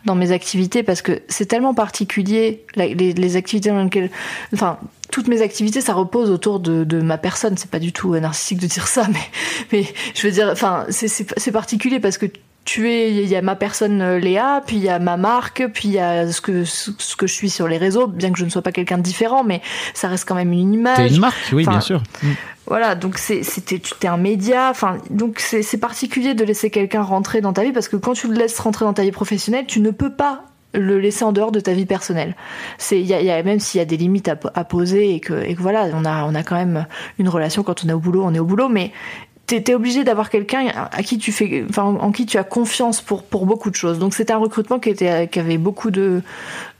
[0.06, 4.12] dans mes activités parce que c'est tellement particulier les, activités dans lesquelles
[4.54, 4.78] enfin
[5.10, 8.60] toutes mes activités ça repose autour de, de ma personne c'est pas du tout narcissique
[8.60, 9.20] de dire ça mais
[9.72, 9.86] mais
[10.16, 12.26] je veux dire enfin c'est particulier parce que
[12.66, 15.68] tu es, il y a ma personne euh, Léa, puis il y a ma marque,
[15.74, 18.38] puis il y a ce que ce que je suis sur les réseaux, bien que
[18.38, 19.62] je ne sois pas quelqu'un de différent, mais
[19.94, 20.98] ça reste quand même une image.
[20.98, 22.04] T'es une marque, oui, bien sûr.
[22.22, 22.28] Mm.
[22.68, 27.42] Voilà, donc c'était tu t'es un média, enfin donc c'est particulier de laisser quelqu'un rentrer
[27.42, 29.80] dans ta vie parce que quand tu le laisses rentrer dans ta vie professionnelle, tu
[29.80, 30.44] ne peux pas
[30.76, 32.36] le laisser en dehors de ta vie personnelle.
[32.78, 35.16] C'est il y a, y a, même s'il y a des limites à, à, poser
[35.16, 36.86] et que, et que voilà, on a on a quand même
[37.18, 38.92] une relation quand on est au boulot, on est au boulot, mais
[39.56, 43.24] t'es obligé d'avoir quelqu'un à qui tu fais, enfin, en qui tu as confiance pour
[43.24, 44.00] pour beaucoup de choses.
[44.00, 46.22] Donc c'était un recrutement qui était qui avait beaucoup de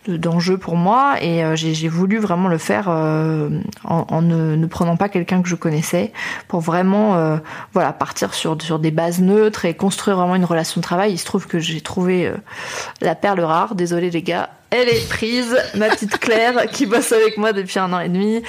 [0.08, 3.50] d'enjeux pour moi et euh, j'ai voulu vraiment le faire euh,
[3.84, 6.14] en, en ne, ne, prenant pas quelqu'un que je connaissais
[6.48, 7.38] pour vraiment euh,
[7.74, 11.12] voilà partir sur sur des bases neutres et construire vraiment une relation de travail.
[11.12, 12.32] Il se trouve que j'ai trouvé
[13.02, 13.76] la perle rare.
[13.76, 17.92] Désolé les gars, elle est prise, ma petite Claire qui bosse avec moi depuis un
[17.92, 18.42] an et demi.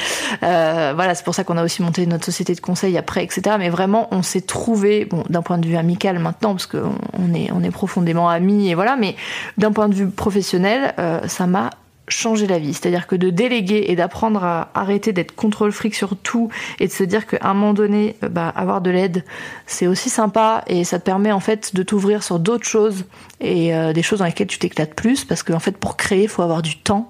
[0.42, 3.56] Euh, voilà, c'est pour ça qu'on a aussi monté notre société de conseil après, etc.
[3.58, 7.50] Mais vraiment, on s'est trouvé, bon, d'un point de vue amical maintenant, parce qu'on est,
[7.52, 9.16] on est profondément amis et voilà, mais
[9.56, 11.70] d'un point de vue professionnel, euh, ça m'a
[12.10, 12.74] changer la vie.
[12.74, 16.92] C'est-à-dire que de déléguer et d'apprendre à arrêter d'être contrôle fric sur tout et de
[16.92, 19.24] se dire qu'à un moment donné, euh, bah, avoir de l'aide,
[19.66, 23.04] c'est aussi sympa et ça te permet en fait de t'ouvrir sur d'autres choses
[23.40, 26.24] et euh, des choses dans lesquelles tu t'éclates plus parce qu'en en fait pour créer,
[26.24, 27.08] il faut avoir du temps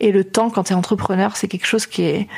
[0.00, 2.28] et le temps quand tu es entrepreneur, c'est quelque chose qui est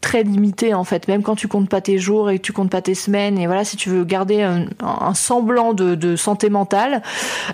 [0.00, 1.08] très limité en fait.
[1.08, 3.46] Même quand tu comptes pas tes jours et que tu comptes pas tes semaines et
[3.46, 7.02] voilà si tu veux garder un, semblant de, santé mentale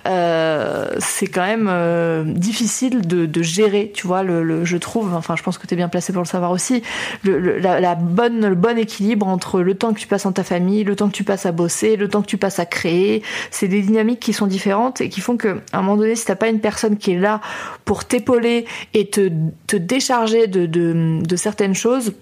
[0.06, 5.42] euh, c'est quand même euh, difficile de, gérer tu vois le, je trouve enfin je
[5.42, 6.82] pense que tu es bien placé pour le savoir aussi
[7.22, 10.84] le, la, bonne le bon équilibre entre le temps que tu passes en ta famille
[10.84, 13.22] le temps que tu passes à bosser le temps que tu passes à créer.
[13.50, 16.24] C'est des dynamiques qui sont différentes et qui font que à un moment donné si
[16.24, 17.40] t'as pas une personne qui est là
[17.84, 19.30] pour t'épauler et te,
[19.66, 22.12] te décharger de, de certaines choses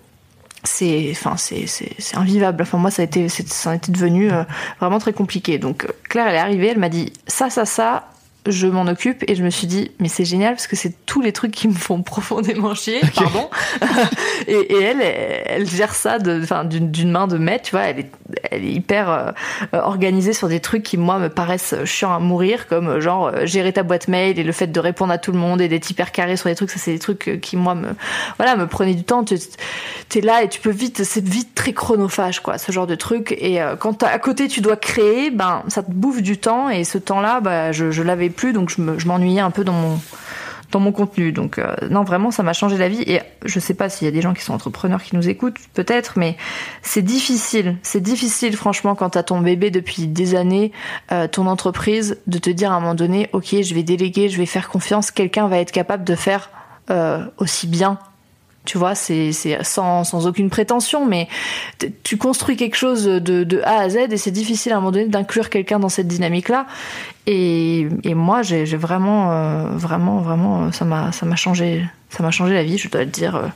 [0.64, 2.62] c'est enfin c'est c'est invivable.
[2.62, 4.44] Enfin moi ça a été ça a été devenu euh,
[4.80, 5.58] vraiment très compliqué.
[5.58, 8.08] Donc Claire elle est arrivée elle m'a dit ça ça ça
[8.46, 11.20] je m'en occupe et je me suis dit mais c'est génial parce que c'est tous
[11.20, 13.48] les trucs qui me font profondément chier pardon.
[14.46, 18.10] Et, et, elle elle gère ça d'une main de maître tu vois elle est
[18.50, 19.30] elle est hyper euh,
[19.72, 23.72] organisée sur des trucs qui moi me paraissent chiants à mourir comme genre euh, gérer
[23.72, 26.12] ta boîte mail et le fait de répondre à tout le monde et d'être hyper
[26.12, 27.88] carré sur des trucs ça c'est des trucs qui moi me
[28.36, 29.24] voilà me prenaient du temps.
[29.24, 32.94] Tu es là et tu peux vite c'est vite très chronophage quoi ce genre de
[32.94, 33.34] truc.
[33.38, 36.84] Et euh, quand à côté tu dois créer ben ça te bouffe du temps et
[36.84, 39.98] ce temps là bah, je, je l'avais plus, donc je m'ennuyais un peu dans mon
[40.74, 41.32] dans mon contenu.
[41.32, 43.02] Donc euh, non, vraiment, ça m'a changé la vie.
[43.02, 45.58] Et je sais pas s'il y a des gens qui sont entrepreneurs qui nous écoutent,
[45.72, 46.36] peut-être, mais
[46.82, 47.76] c'est difficile.
[47.82, 50.72] C'est difficile, franchement, quand t'as ton bébé depuis des années,
[51.12, 54.36] euh, ton entreprise, de te dire à un moment donné, ok, je vais déléguer, je
[54.36, 56.50] vais faire confiance, quelqu'un va être capable de faire
[56.90, 57.98] euh, aussi bien
[58.64, 61.28] tu vois, c'est sans, sans aucune prétention, mais
[62.02, 64.92] tu construis quelque chose de, de A à Z et c'est difficile à un moment
[64.92, 66.66] donné d'inclure quelqu'un dans cette dynamique-là.
[67.26, 71.84] Et, et moi, j'ai vraiment, euh, vraiment, vraiment, ça m'a, ça m'a changé,
[72.14, 73.34] ça m'a changé la vie, je dois le dire.
[73.34, 73.48] Euh,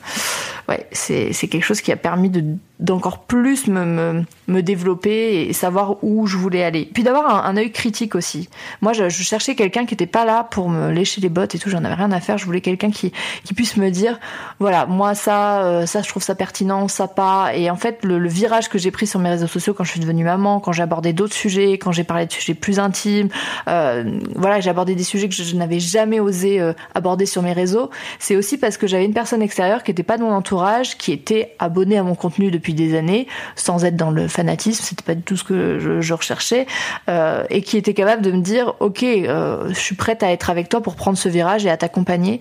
[0.68, 2.44] ouais, c'est, quelque chose qui a permis de,
[2.80, 6.88] d'encore plus me, me, me, développer et savoir où je voulais aller.
[6.92, 8.48] Puis d'avoir un, œil critique aussi.
[8.80, 11.70] Moi, je, cherchais quelqu'un qui était pas là pour me lécher les bottes et tout.
[11.70, 12.36] J'en avais rien à faire.
[12.36, 13.12] Je voulais quelqu'un qui,
[13.44, 14.18] qui puisse me dire,
[14.58, 17.54] voilà, moi ça, euh, ça, je trouve ça pertinent, ça pas.
[17.54, 20.00] Et en fait, le, virage que j'ai pris sur mes réseaux sociaux quand je suis
[20.00, 23.28] devenue maman, quand j'ai abordé d'autres sujets, quand j'ai parlé de sujets plus intimes,
[23.68, 26.60] euh, voilà, j'ai abordé des sujets que je, n'avais jamais osé
[26.94, 27.90] aborder sur mes réseaux.
[28.18, 31.12] C'est aussi parce que j'avais une personne extérieure qui était pas de mon entourage, qui
[31.12, 33.26] était abonnée à mon contenu depuis des années,
[33.56, 36.66] sans être dans le fanatisme, c'était pas du tout ce que je, recherchais,
[37.08, 40.50] euh, et qui était capable de me dire, ok, euh, je suis prête à être
[40.50, 42.40] avec toi pour prendre ce virage et à t'accompagner,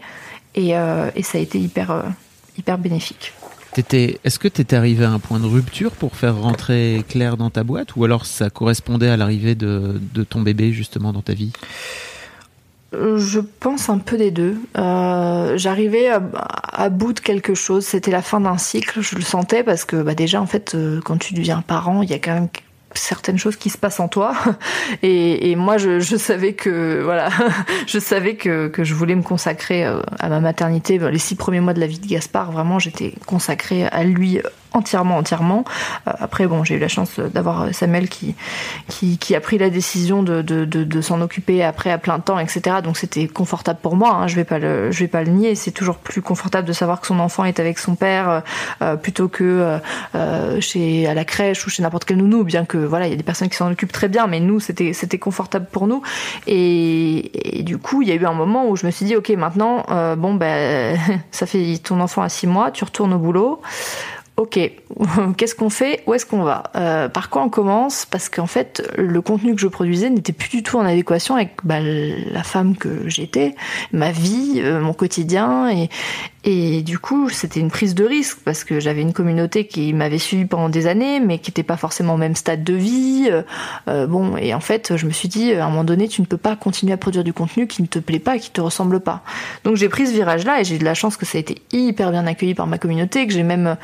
[0.55, 2.03] et, euh, ça a été hyper,
[2.57, 3.33] hyper bénéfique.
[3.75, 7.51] Est-ce que tu étais arrivé à un point de rupture pour faire rentrer Claire dans
[7.51, 11.51] ta boîte, ou alors ça correspondait à l'arrivée de ton bébé justement dans ta vie?
[13.17, 14.57] Je pense un peu des deux.
[14.77, 17.85] Euh, J'arrivais à, bout de quelque chose.
[17.85, 19.01] C'était la fin d'un cycle.
[19.01, 22.09] Je le sentais parce que bah déjà en fait, euh, quand tu deviens parent, il
[22.09, 22.49] y a quand même
[22.93, 24.33] certaines choses qui se passent en toi
[25.03, 27.29] et, moi je, savais que voilà
[27.87, 31.73] je savais que, je voulais me consacrer euh, à ma maternité les six premiers mois
[31.73, 34.41] de la vie de Gaspard vraiment j'étais consacrée à lui
[34.73, 35.63] entièrement, entièrement.
[36.07, 38.35] Euh, après, bon, j'ai eu la chance d'avoir Samuel qui,
[38.87, 42.19] qui, qui, a pris la décision de, de, de, de s'en occuper après à plein
[42.19, 42.77] temps, etc.
[42.83, 44.13] Donc c'était confortable pour moi.
[44.13, 45.55] Hein, je vais pas le, je vais pas le nier.
[45.55, 48.43] C'est toujours plus confortable de savoir que son enfant est avec son père
[48.81, 49.79] euh, plutôt que
[50.15, 52.43] euh, chez à la crèche ou chez n'importe quel nounou.
[52.43, 54.59] Bien que voilà, il y a des personnes qui s'en occupent très bien, mais nous
[54.59, 56.01] c'était c'était confortable pour nous.
[56.45, 59.15] Et, et, du coup, il y a eu un moment où je me suis dit,
[59.15, 60.97] ok, maintenant, euh, bon ben,
[61.31, 63.61] ça fait ton enfant a six mois, tu retournes au boulot
[64.37, 64.59] ok,
[65.37, 66.03] qu'est-ce qu'on fait?
[66.05, 66.63] Où est-ce qu'on va?
[66.75, 68.05] Euh, Par quoi on commence?
[68.05, 71.57] Parce qu'en fait, le contenu que je produisais n'était plus du tout en adéquation avec
[71.63, 73.55] bah, la femme que j'étais,
[73.91, 75.89] ma vie, euh, mon quotidien, et,
[76.49, 80.17] et du coup, c'était une prise de risque parce que j'avais une communauté qui m'avait
[80.17, 83.27] suivi pendant des années, mais qui n'était pas forcément au même stade de vie.
[83.29, 83.41] Euh,
[83.89, 86.25] euh, bon, et en fait, je me suis dit, à un moment donné, tu ne
[86.25, 89.01] peux pas continuer à produire du contenu qui ne te plaît pas, qui te ressemble
[89.01, 89.23] pas.
[89.65, 92.11] Donc j'ai pris ce virage-là et j'ai de la chance que ça a été hyper
[92.11, 93.75] bien accueilli par ma communauté, que j'ai même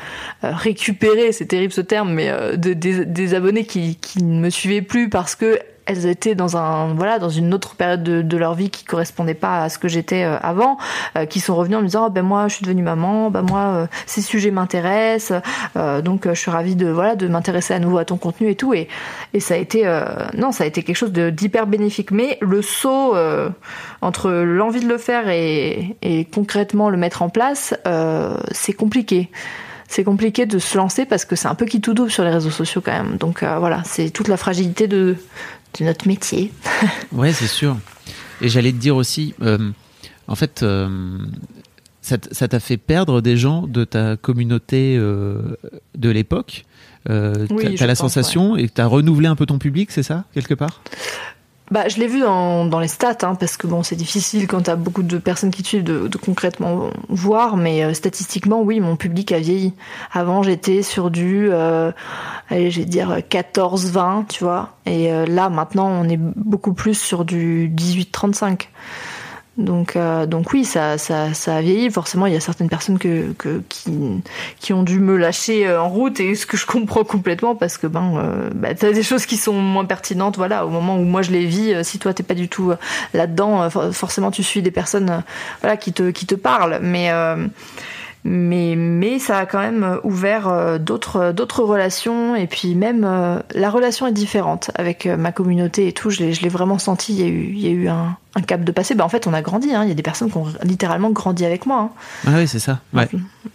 [0.43, 4.81] euh, récupéré, c'est terrible ce terme, mais euh, de, des, abonnés qui, ne me suivaient
[4.81, 8.53] plus parce que elles étaient dans un voilà dans une autre période de, de leur
[8.53, 10.77] vie qui correspondait pas à ce que j'étais euh, avant,
[11.17, 13.41] euh, qui sont revenus en me disant oh, ben moi je suis devenue maman, ben
[13.41, 15.41] moi ces sujets m'intéressent,
[16.03, 18.73] donc je suis ravie de voilà de m'intéresser à nouveau à ton contenu et tout.
[18.73, 18.87] Et
[19.33, 19.83] et ça a été
[20.35, 22.11] non ça a été quelque chose d'hyper bénéfique.
[22.11, 23.15] Mais le saut
[24.01, 27.73] entre l'envie de le faire et, et concrètement le mettre en place
[28.51, 29.29] c'est compliqué
[29.93, 32.31] c'est compliqué de se lancer parce que c'est un peu qui tout double sur les
[32.31, 33.17] réseaux sociaux quand même.
[33.17, 35.15] Donc euh, voilà, c'est toute la fragilité de,
[35.79, 36.51] de notre métier.
[37.11, 37.77] ouais, c'est sûr.
[38.41, 39.69] Et j'allais te dire aussi, euh,
[40.27, 41.19] en fait, euh,
[42.01, 46.65] ça t'a fait perdre des gens de ta communauté de l'époque.
[47.09, 48.63] Euh, oui, t'as la pense, sensation ouais.
[48.63, 50.81] et t'as renouvelé un peu ton public, c'est ça, quelque part?
[51.73, 54.61] Bah, je l'ai vu dans, dans les stats, hein, parce que bon, c'est difficile quand
[54.61, 58.95] t'as beaucoup de personnes qui te suivent de, concrètement voir, mais euh, statistiquement, oui, mon
[58.95, 59.73] public a vieilli.
[60.11, 61.91] Avant, j'étais sur du, euh,
[62.51, 67.71] allez, dire 14-20, tu vois, et euh, là, maintenant, on est beaucoup plus sur du
[67.75, 68.67] 18-35.
[69.57, 71.91] Donc, euh, donc oui, ça, ça, ça a vieilli.
[71.91, 73.91] Forcément, il y a certaines personnes que, que, qui,
[74.59, 77.77] qui ont dû me lâcher euh, en route et ce que je comprends complètement parce
[77.77, 80.37] que ben, euh, bah, t'as des choses qui sont moins pertinentes.
[80.37, 82.73] Voilà, au moment où moi je les vis, euh, si toi t'es pas du tout
[83.13, 85.23] là-dedans, forcément tu suis des personnes,
[85.61, 86.79] voilà, qui te, qui te parlent.
[86.81, 87.11] Mais
[88.23, 93.01] mais mais ça a quand même ouvert d'autres d'autres relations et puis même
[93.53, 97.13] la relation est différente avec ma communauté et tout je l'ai je l'ai vraiment senti
[97.13, 99.09] il y a eu il y a eu un un cap de passé, bah en
[99.09, 99.73] fait on a grandi.
[99.73, 99.83] Hein.
[99.83, 101.91] Il y a des personnes qui ont littéralement grandi avec moi.
[102.25, 102.31] Hein.
[102.31, 102.79] Ah oui, c'est ça.
[102.93, 103.07] Ouais.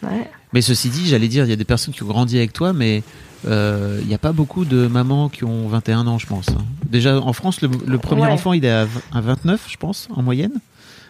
[0.02, 0.30] ouais.
[0.52, 2.72] Mais ceci dit, j'allais dire, il y a des personnes qui ont grandi avec toi,
[2.72, 3.02] mais
[3.46, 6.48] euh, il n'y a pas beaucoup de mamans qui ont 21 ans, je pense.
[6.50, 6.64] Hein.
[6.88, 8.28] Déjà en France, le, le premier ouais.
[8.28, 10.52] enfant, il est à, à 29, je pense, en moyenne.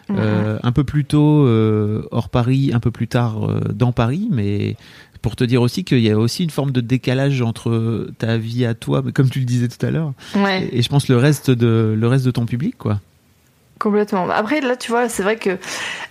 [0.09, 0.15] Mmh.
[0.17, 4.27] Euh, un peu plus tôt euh, hors Paris, un peu plus tard euh, dans Paris,
[4.31, 4.75] mais
[5.21, 8.65] pour te dire aussi qu'il y a aussi une forme de décalage entre ta vie
[8.65, 10.67] à toi, comme tu le disais tout à l'heure, ouais.
[10.71, 12.99] et, et, je pense le reste de le reste de ton public, quoi.
[13.79, 14.29] Complètement.
[14.29, 15.57] Après, là, tu vois, c'est vrai que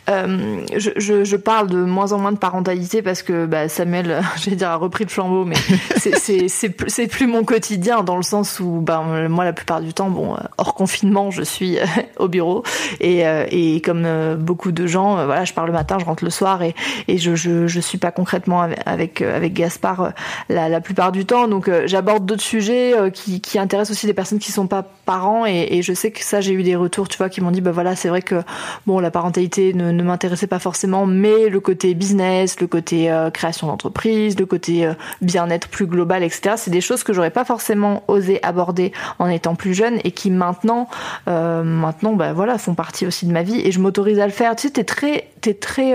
[0.08, 4.22] euh, je, je, je, parle de moins en moins de parentalité parce que bah, Samuel,
[4.36, 5.56] j'allais dire, a repris le flambeau, mais
[6.06, 10.34] c'est plus mon quotidien dans le sens où, bah, moi, la plupart du temps, bon,
[10.56, 11.76] hors confinement, je suis
[12.18, 12.62] au bureau
[13.00, 16.24] et, euh, et comme euh, beaucoup de gens, voilà, je pars le matin, je rentre
[16.24, 16.74] le soir et,
[17.06, 20.14] et je, je, je suis pas concrètement avec avec Gaspard
[20.48, 24.38] la, la plupart du temps, donc j'aborde d'autres sujets qui, qui intéressent aussi des personnes
[24.38, 27.18] qui sont pas parents et, et je sais que ça, j'ai eu des retours, tu
[27.18, 28.42] vois, qui m'ont dit, bah voilà, c'est vrai que
[28.86, 33.66] bon, la parentalité ne m'intéressait pas forcément, mais le côté business, le côté euh, création
[33.66, 36.54] d'entreprise, le côté euh, bien-être plus global, etc.
[36.56, 40.30] C'est des choses que j'aurais pas forcément osé aborder en étant plus jeune et qui
[40.30, 40.88] maintenant,
[41.28, 44.32] euh, maintenant, bah voilà, font partie aussi de ma vie et je m'autorise à le
[44.32, 44.54] faire.
[44.56, 45.94] Tu sais, t'es très, t'es très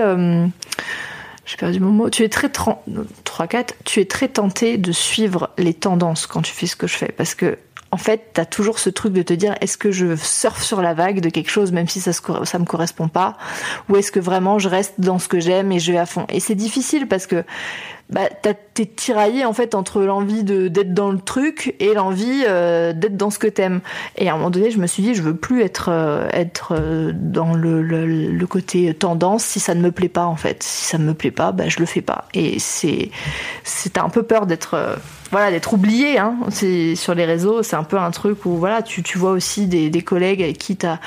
[1.46, 2.10] j'ai perdu mon mot.
[2.10, 2.82] Tu es très 3
[3.48, 6.96] 4, tu es très tenté de suivre les tendances quand tu fais ce que je
[6.96, 7.58] fais parce que
[7.94, 10.82] en fait, tu as toujours ce truc de te dire est-ce que je surfe sur
[10.82, 13.36] la vague de quelque chose même si ça ça me correspond pas
[13.88, 16.26] ou est-ce que vraiment je reste dans ce que j'aime et je vais à fond?
[16.28, 17.44] Et c'est difficile parce que
[18.10, 22.92] bah t'as t'es tiraillé en fait entre l'envie d'être dans le truc et l'envie euh,
[22.92, 23.80] d'être dans ce que t'aimes.
[24.16, 26.74] Et à un moment donné, je me suis dit, je veux plus être euh, être
[26.76, 30.62] euh, dans le, le, côté tendance si ça ne me plaît pas en fait.
[30.64, 32.26] Si ça ne me plaît pas, bah je le fais pas.
[32.34, 33.10] Et c'est
[33.62, 34.98] c'est un peu peur d'être
[35.30, 36.36] voilà d'être oublié hein.
[36.50, 39.66] c'est sur les réseaux c'est un peu un truc où voilà tu, tu vois aussi
[39.66, 40.98] des, des collègues avec qui t'as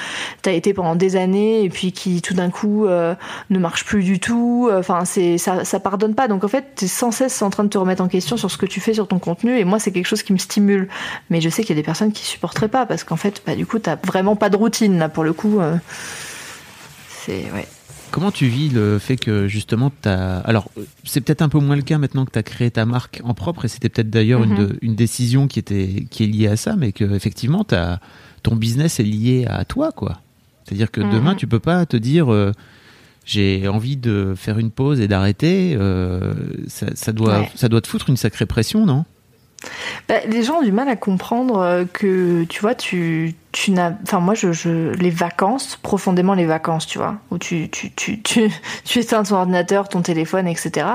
[0.45, 4.19] as été pendant des années et puis qui tout d'un coup ne marchent plus du
[4.19, 7.63] tout enfin c'est ça ça pardonne pas donc en fait t'es sans cesse en train
[7.65, 9.79] de te remettre en question sur ce que tu fais sur ton contenu et moi
[9.79, 10.87] c'est quelque chose qui me stimule
[11.29, 13.55] mais je sais qu'il y a des personnes qui supporteraient pas parce qu'en fait bah
[13.55, 15.75] du coup t'as vraiment pas de routine là pour le coup euh,
[17.25, 17.67] c'est ouais
[18.09, 20.37] Comment tu vis le fait que justement tu as...
[20.39, 20.71] Alors,
[21.03, 23.33] c'est peut-être un peu moins le cas maintenant que tu as créé ta marque en
[23.33, 24.77] propre et c'était peut-être d'ailleurs une, Mhm.
[24.81, 27.99] une décision qui, était, qui est liée à ça, mais que effectivement t'as-
[28.43, 30.21] ton business est lié à toi, quoi.
[30.63, 31.35] C'est-à-dire que demain, Mhm.
[31.37, 32.53] tu peux pas te dire euh,
[33.27, 35.75] j'ai envie de faire une pause et d'arrêter.
[35.77, 36.33] euh,
[36.67, 37.51] ça, ça doit, Ouais.
[37.55, 39.05] ça doit te foutre une sacrée pression, non?
[40.07, 43.91] Bah, les gens ont du mal à comprendre euh, que, tu vois, tu, tu n'as.
[44.03, 44.91] Enfin, moi, je, je.
[44.93, 48.49] Les vacances, profondément les vacances, tu vois, où tu, tu, tu, tu,
[48.85, 50.85] tu éteins ton ordinateur, ton téléphone, etc.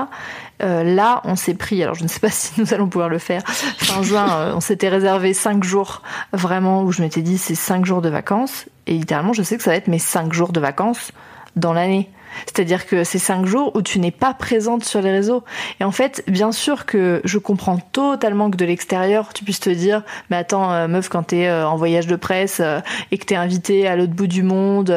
[0.63, 3.17] Euh, là, on s'est pris, alors je ne sais pas si nous allons pouvoir le
[3.19, 7.55] faire, fin juin, euh, on s'était réservé cinq jours, vraiment, où je m'étais dit c'est
[7.55, 8.65] cinq jours de vacances.
[8.87, 11.11] Et littéralement, je sais que ça va être mes cinq jours de vacances
[11.57, 12.09] dans l'année.
[12.45, 15.43] C'est-à-dire que c'est cinq jours où tu n'es pas présente sur les réseaux.
[15.79, 19.69] Et en fait, bien sûr que je comprends totalement que de l'extérieur, tu puisses te
[19.69, 22.79] dire, mais attends, euh, meuf, quand t'es euh, en voyage de presse euh,
[23.11, 24.93] et que t'es invité à l'autre bout du monde,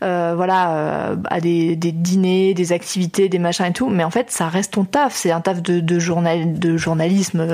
[0.00, 4.74] voilà, à des, dîners, des activités, des machins et tout, mais en fait, ça reste
[4.74, 5.14] ton taf.
[5.14, 7.46] C'est un taf de, journal, de journalisme.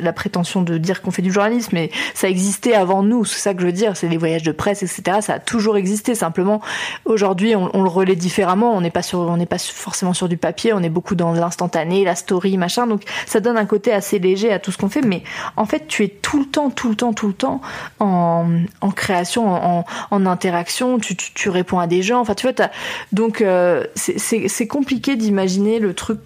[0.00, 3.24] la prétention de dire qu'on fait du journalisme, mais ça existait avant nous.
[3.24, 3.96] C'est ça que je veux dire.
[3.96, 5.18] C'est les voyages de presse, etc.
[5.20, 6.14] Ça a toujours existé.
[6.14, 6.60] Simplement,
[7.04, 8.69] aujourd'hui, on, on le relaie différemment.
[8.72, 10.72] On n'est pas forcément sur du papier.
[10.72, 12.86] On est beaucoup dans l'instantané, la story, machin.
[12.86, 15.02] Donc, ça donne un côté assez léger à tout ce qu'on fait.
[15.02, 15.22] Mais
[15.56, 17.60] en fait, tu es tout le temps, tout le temps, tout le temps
[17.98, 18.46] en,
[18.80, 20.98] en création, en, interaction.
[20.98, 22.20] Tu, tu, réponds à des gens.
[22.20, 22.68] Enfin, tu vois,
[23.12, 26.20] donc euh, c'est compliqué d'imaginer le truc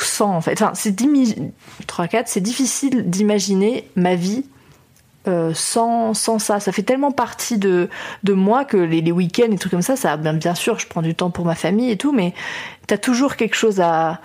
[0.00, 0.60] sans en fait.
[0.60, 0.94] Enfin, c'est
[1.86, 4.44] 3 4, c'est difficile d'imaginer ma vie
[5.26, 6.60] euh, sans, sans ça.
[6.60, 7.88] Ça fait tellement partie de,
[8.24, 11.02] de moi que les, week-ends et trucs comme ça, ça bien, bien sûr, je prends
[11.02, 12.34] du temps pour ma famille et tout, mais
[12.86, 14.20] t'as toujours quelque chose à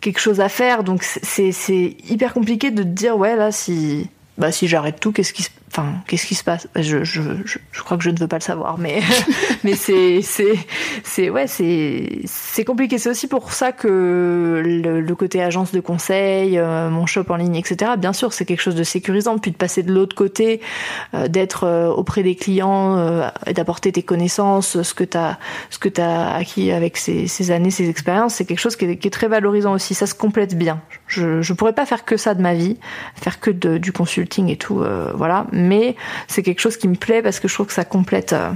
[0.00, 0.84] quelque chose à faire.
[0.84, 5.12] Donc c'est c'est hyper compliqué de te dire ouais là si bah si j'arrête tout,
[5.12, 6.68] qu'est-ce qui se enfin qu'est-ce qui se passe?
[6.76, 9.00] Je, je, je, je crois que je ne veux pas le savoir, mais
[9.64, 10.54] mais c'est c'est
[11.02, 12.98] c'est ouais c'est c'est compliqué.
[12.98, 17.36] C'est aussi pour ça que le, le côté agence de conseil, euh, mon shop en
[17.36, 17.92] ligne, etc.
[17.98, 19.38] Bien sûr, c'est quelque chose de sécurisant.
[19.38, 20.60] Puis de passer de l'autre côté,
[21.14, 22.74] euh, d'être euh, auprès des clients
[23.46, 25.38] et d'apporter tes connaissances, ce que t'as
[25.70, 28.96] ce que t'as acquis avec ces, ces années, ces expériences, c'est quelque chose qui est,
[28.96, 29.94] qui est très valorisant aussi.
[29.94, 30.80] Ça se complète bien.
[31.08, 32.78] Je je pourrais pas faire que ça de ma vie,
[33.16, 35.46] faire que de, du consulting et tout, voilà.
[35.52, 35.63] Mais
[36.28, 38.32] c'est quelque chose qui me plaît parce que je trouve que ça complète.
[38.32, 38.52] euh,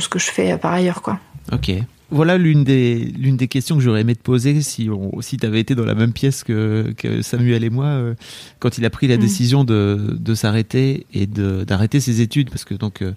[0.00, 1.18] ce que je fais euh, par ailleurs, quoi.
[1.52, 1.70] Ok.
[2.10, 5.46] Voilà l'une des, l'une des questions que j'aurais aimé te poser si, on, si tu
[5.46, 8.14] avais été dans la même pièce que, que Samuel et moi euh,
[8.58, 9.20] quand il a pris la Mm.
[9.20, 12.50] décision de, de s'arrêter et de, d'arrêter ses études.
[12.50, 13.12] Parce que donc euh,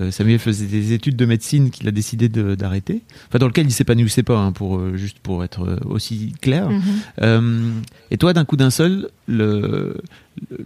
[0.00, 3.02] euh, Samuel faisait des études de médecine qu'il a décidé de, d'arrêter.
[3.28, 6.68] Enfin, dans lequel il s'épanouissait pas, hein, pour, euh, juste pour être aussi clair.
[6.70, 6.82] Mm.
[7.22, 7.70] Euh,
[8.10, 9.96] et toi, d'un coup d'un seul, le,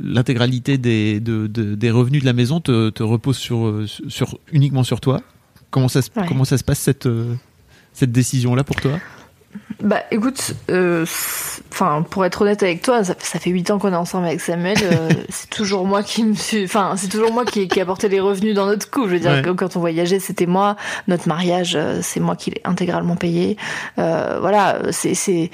[0.01, 4.83] l'intégralité des, de, de- des revenus de la maison te, te repose sur, sur, uniquement
[4.85, 5.21] sur toi.
[5.71, 6.25] Comment ça, se, Ouais.
[6.27, 7.35] comment ça se passe cette, euh,
[7.99, 8.93] cette décision-là pour toi?
[9.83, 11.07] Bah écoute, euh,
[12.11, 14.77] pour être honnête avec toi, ça, ça fait huit ans qu'on est ensemble avec Samuel.
[14.83, 18.21] euh, c'est toujours moi qui me suis, enfin c'est toujours moi qui, qui apportais les
[18.21, 19.09] revenus dans notre couple.
[19.09, 19.43] Je veux dire Ouais.
[19.43, 20.77] que quand on voyageait, c'était moi.
[21.07, 23.57] Notre mariage, euh, c'est moi qui l'ai intégralement payé.
[23.99, 25.51] Euh, voilà, c'est c'est.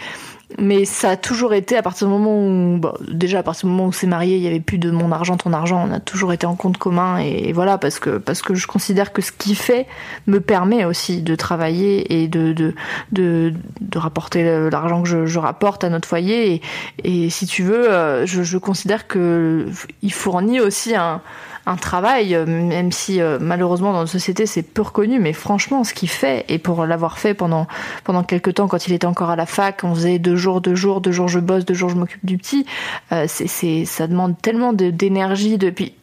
[0.58, 3.72] Mais ça a toujours été à partir du moment où, bon, déjà à partir du
[3.72, 5.84] moment où on s'est marié, il y avait plus de mon argent, ton argent.
[5.88, 9.12] On a toujours été en compte commun et, voilà parce que parce que je considère
[9.12, 9.86] que ce qu'il fait
[10.26, 12.74] me permet aussi de travailler et de de
[13.12, 13.52] de,
[13.96, 16.62] rapporter l'argent que je, je rapporte à notre foyer et,
[17.04, 19.66] et si tu veux, euh, je, je considère que
[20.02, 21.20] il fournit aussi un
[21.66, 25.82] un travail, euh, même si euh, malheureusement dans notre société c'est peu reconnu, mais franchement
[25.84, 27.66] ce qu'il fait, et pour l'avoir fait pendant
[28.04, 30.74] pendant quelques temps quand il était encore à la fac, on faisait deux jours, deux
[30.74, 32.66] jours, deux jours je bosse, deux jours je m'occupe du petit,
[33.12, 35.94] euh, c'est ça demande tellement de- d'énergie depuis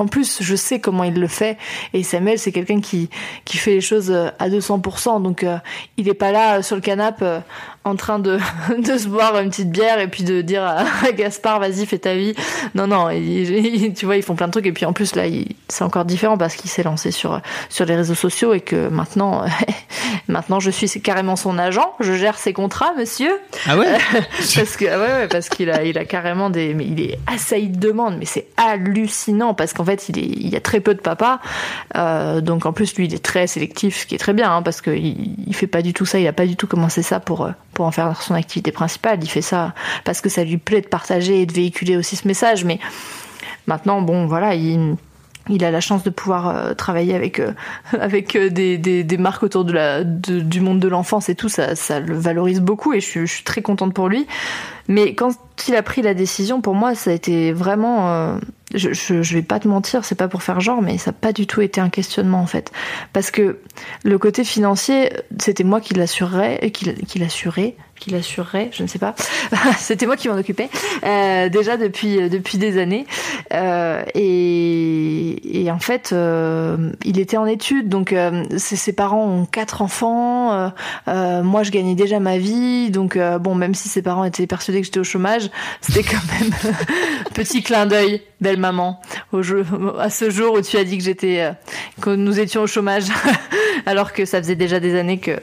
[0.00, 1.58] en plus, je sais comment il le fait.
[1.92, 3.10] Et Samuel, c'est quelqu'un qui,
[3.44, 5.22] qui fait les choses euh, à 200%.
[5.22, 5.58] Donc, euh,
[5.98, 7.40] il est pas là euh, sur le canapé
[7.84, 8.38] en train de,
[8.78, 10.84] de se boire une petite bière et puis de dire à,
[11.16, 12.34] Gaspard, vas-y, fais ta vie.
[12.74, 13.08] Non, non,
[13.94, 14.66] tu vois, ils font plein de trucs.
[14.66, 15.24] Et puis, en plus, là,
[15.68, 17.38] c'est encore différent parce qu'il s'est lancé sur,
[17.68, 19.44] sur les réseaux sociaux et que maintenant,
[20.28, 21.94] maintenant, je suis carrément son agent.
[22.00, 23.38] Je gère ses contrats, monsieur.
[23.66, 23.98] Ah ouais?
[24.54, 27.68] parce que, ouais, ouais, parce qu'il a, il a carrément des, mais il est assailli
[27.68, 30.94] de demandes, mais c'est hallucinant parce qu'en fait, il, est, il y a très peu
[30.94, 31.40] de papas.
[31.96, 34.62] Euh, donc en plus, lui, il est très sélectif, ce qui est très bien, hein,
[34.62, 37.20] parce qu'il il fait pas du tout ça, il a pas du tout commencé ça
[37.20, 39.18] pour, euh, pour en faire son activité principale.
[39.22, 39.74] Il fait ça
[40.04, 42.64] parce que ça lui plaît de partager et de véhiculer aussi ce message.
[42.64, 42.78] Mais
[43.66, 44.96] maintenant, bon, voilà, il
[45.64, 47.40] a la chance de pouvoir euh, travailler avec
[47.98, 51.74] avec des, des, des, marques autour de la du monde de l'enfance et tout ça
[51.74, 54.26] ça le valorise beaucoup et je suis, je suis, très contente pour lui
[54.88, 55.34] mais quand
[55.68, 58.38] il a pris la décision pour moi ça a été vraiment
[58.74, 61.32] je, je, vais pas te mentir, c'est pas pour faire genre, mais ça n'a pas
[61.32, 62.70] du tout été un questionnement en fait.
[63.12, 63.58] Parce que
[64.04, 68.98] le côté financier, c'était moi qui l'assurerais, qui, qui l'assurais, qui l'assurerait, je ne sais
[68.98, 69.14] pas.
[69.78, 70.70] C'était moi qui m'en occupais
[71.04, 73.06] euh, déjà depuis depuis des années.
[73.52, 79.44] Euh, et, et, en fait, euh, il était en études, donc euh, ses, parents ont
[79.44, 80.72] quatre enfants.
[81.08, 84.80] Euh, moi, je gagnais déjà ma vie, donc bon, même si ses parents étaient persuadés
[84.80, 85.50] que j'étais au chômage,
[85.80, 86.74] c'était quand même
[87.34, 89.00] petit clin d'œil belle maman,
[89.98, 91.52] à ce jour où tu as dit que j'étais, euh,
[92.00, 93.04] que nous étions au chômage,
[93.86, 95.40] alors que ça faisait déjà des années que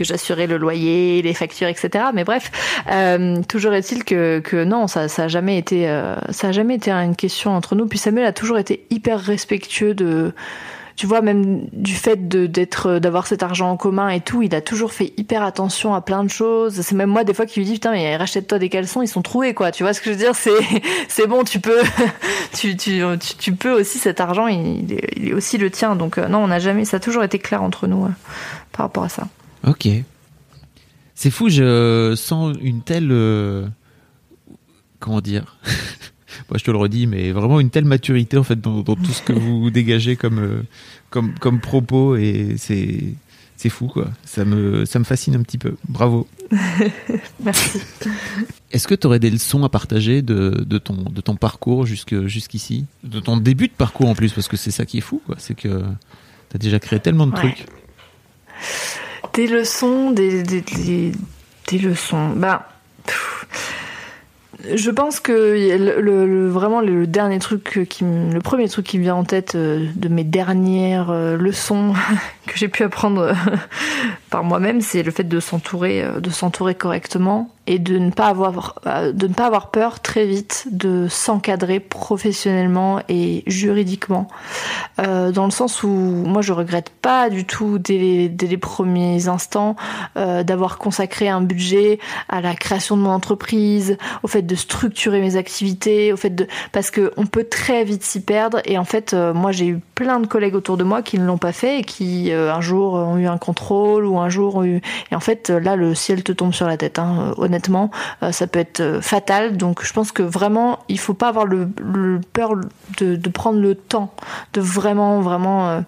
[0.00, 2.04] j'assurais le loyer, les factures, etc.
[2.14, 2.50] Mais bref,
[2.90, 7.74] euh, toujours est-il que non, ça ça euh, ça a jamais été une question entre
[7.74, 7.86] nous.
[7.86, 10.32] Puis Samuel a toujours été hyper respectueux de
[11.00, 14.54] tu vois, même du fait d'être, euh, d'avoir cet argent en commun et tout, il
[14.54, 16.78] a toujours fait hyper attention à plein de choses.
[16.82, 19.22] C'est même moi des fois qui lui dis putain mais rachète-toi des caleçons, ils sont
[19.22, 19.72] troués quoi.
[19.72, 20.34] Tu vois ce que je veux dire?
[20.34, 20.60] C'est
[21.08, 21.80] c'est bon, tu peux
[22.52, 23.02] tu, tu,
[23.38, 25.96] tu, peux aussi cet argent, il est, il est aussi le tien.
[25.96, 28.10] Donc euh, non, on n'a jamais, ça a toujours été clair entre nous euh,
[28.72, 29.26] par rapport à ça.
[29.66, 29.88] Ok.
[31.14, 33.08] C'est fou, je sens une telle
[34.98, 35.56] comment dire?
[36.48, 39.22] moi je te le redis, mais vraiment une telle maturité en fait dans, tout ce
[39.22, 40.62] que vous dégagez comme, euh,
[41.10, 43.14] comme, comme propos et c'est
[43.56, 44.08] c'est fou quoi.
[44.24, 45.76] Ça me ça me fascine un petit peu.
[45.86, 46.26] Bravo.
[47.44, 47.78] Merci.
[48.72, 52.26] Est-ce que tu aurais des leçons à partager de, de ton de ton parcours jusque
[52.26, 55.20] jusqu'ici, de ton début de parcours en plus parce que c'est ça qui est fou
[55.26, 55.68] quoi, c'est que
[56.48, 57.66] tu as déjà créé tellement de trucs.
[59.34, 61.12] Des leçons, des des, des,
[61.68, 62.30] des leçons.
[62.30, 62.66] Bah
[64.74, 69.14] je pense que le, vraiment le dernier truc qui le premier truc qui me vient
[69.14, 71.94] en tête euh, de mes dernières euh, leçons
[72.46, 73.34] que j'ai pu apprendre
[74.30, 78.26] par moi-même, c'est le fait de s'entourer euh, de s'entourer correctement et de ne pas
[78.26, 84.26] avoir euh, de ne pas avoir peur très vite de s'encadrer professionnellement et juridiquement.
[84.98, 89.76] Euh, dans le sens où moi je regrette pas du tout dès les, premiers instants
[90.16, 95.20] euh, d'avoir consacré un budget à la création de mon entreprise au fait de structurer
[95.20, 98.60] mes activités au fait de parce que on peut très vite s'y perdre.
[98.64, 101.38] Et en fait moi j'ai eu plein de collègues autour de moi qui ne l'ont
[101.38, 104.80] pas fait et qui un jour ont eu un contrôle ou un jour ont eu
[105.12, 107.59] et en fait là le ciel te tombe sur la tête hein, honnêtement
[108.22, 109.56] euh, ça peut être euh, fatal.
[109.56, 111.68] Donc je pense que vraiment, il faut pas avoir le,
[112.32, 112.52] peur
[112.98, 114.12] de, prendre le temps
[114.52, 115.82] de vraiment, vraiment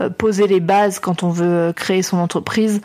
[0.00, 2.80] euh, poser les bases quand on veut créer son entreprise.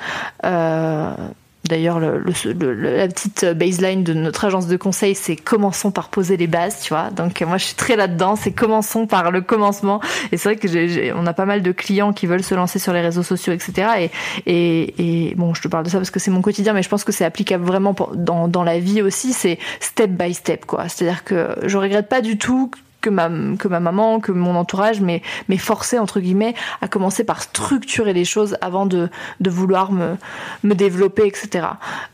[1.68, 6.48] D'ailleurs, le, la petite baseline de notre agence de conseil, c'est commençons par poser les
[6.48, 7.10] bases, tu vois.
[7.10, 8.36] Donc moi, je suis très là-dedans.
[8.36, 10.00] C'est commençons par le commencement.
[10.32, 12.94] Et c'est vrai que on a pas mal de clients qui veulent se lancer sur
[12.94, 13.88] les réseaux sociaux, etc.
[14.00, 14.12] Et,
[14.46, 16.90] et, et bon, je te parle de ça parce que c'est mon quotidien, mais je
[16.90, 19.34] pense que c'est applicable vraiment dans, dans la vie aussi.
[19.34, 20.88] C'est step by step, quoi.
[20.88, 22.72] C'est-à-dire que je regrette pas du tout
[23.06, 23.30] que ma,
[23.60, 25.22] que ma maman, que mon entourage, mais
[25.58, 30.16] forcé, entre guillemets, à commencer par structurer les choses avant de, de vouloir me,
[30.64, 31.68] me développer, etc.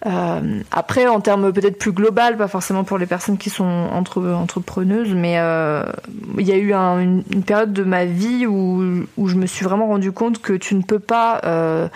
[0.06, 4.22] Euh, après, en termes peut-être plus global, pas forcément pour les personnes qui sont entre,
[4.22, 5.84] entrepreneuses, mais euh,
[6.38, 9.88] il y a eu une, période de ma vie où, où je me suis vraiment
[9.88, 11.88] rendu compte que tu ne peux pas euh,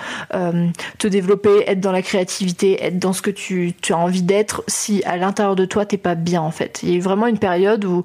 [0.97, 4.63] te développer, être dans la créativité, être dans ce que tu, tu as envie d'être
[4.67, 6.79] si à l'intérieur de toi t'es pas bien en fait.
[6.81, 8.03] Il y a eu vraiment une période où,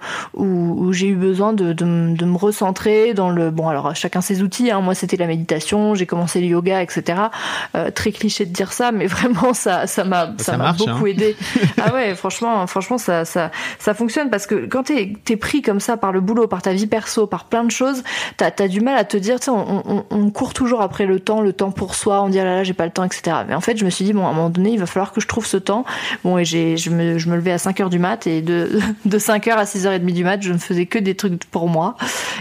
[0.81, 4.43] où j'ai eu besoin de, de, de, me recentrer dans le bon alors chacun ses
[4.43, 4.81] outils hein.
[4.81, 7.21] moi c'était la méditation j'ai commencé le yoga etc
[7.75, 11.07] euh, très cliché de dire ça mais vraiment ça ça m'a ça m'a beaucoup hein.
[11.07, 11.37] aidé
[11.83, 15.81] ah ouais franchement franchement ça ça ça fonctionne parce que quand t'es es pris comme
[15.81, 18.03] ça par le boulot par ta vie perso par plein de choses
[18.39, 21.05] t'as as du mal à te dire tu sais on, on, on, court toujours après
[21.05, 23.05] le temps le temps pour soi on dit ah là là j'ai pas le temps
[23.05, 24.87] etc mais en fait je me suis dit bon à un moment donné il va
[24.87, 25.85] falloir que je trouve ce temps
[26.25, 28.81] bon et j'ai je me je me levais à 5 heures du mat et de
[29.05, 31.15] de 5 heures à 6 heures et demie du mat je ne faisais que des
[31.15, 31.97] trucs pour moi.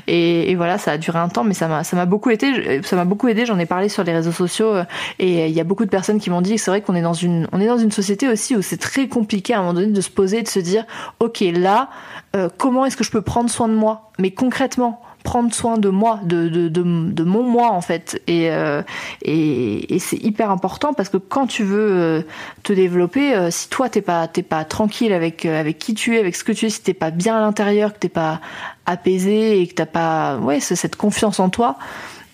[0.07, 3.45] Et, voilà, ça a duré un temps, mais ça m'a beaucoup aidé.
[3.45, 4.83] J'en ai parlé sur les réseaux sociaux euh,
[5.19, 7.01] et il y a beaucoup de personnes qui m'ont dit que c'est vrai qu'on est
[7.01, 9.73] dans une, on est dans une société aussi où c'est très compliqué à un moment
[9.73, 10.85] donné de se poser et de se dire,
[11.19, 11.89] ok, là,
[12.35, 15.89] euh, comment est-ce que je peux prendre soin de moi, mais concrètement prendre soin de
[15.89, 18.19] moi, de, de, de, mon moi en fait.
[18.25, 18.81] Et, euh,
[19.21, 22.21] et, et c'est hyper important parce que quand tu veux euh,
[22.63, 26.19] te développer, euh, si toi t'es pas t'es pas tranquille avec avec qui tu es,
[26.19, 28.41] avec ce que tu es, si t'es pas bien à l'intérieur, que t'es pas
[28.87, 31.77] apaisé et que t'as pas ouais cette confiance en toi,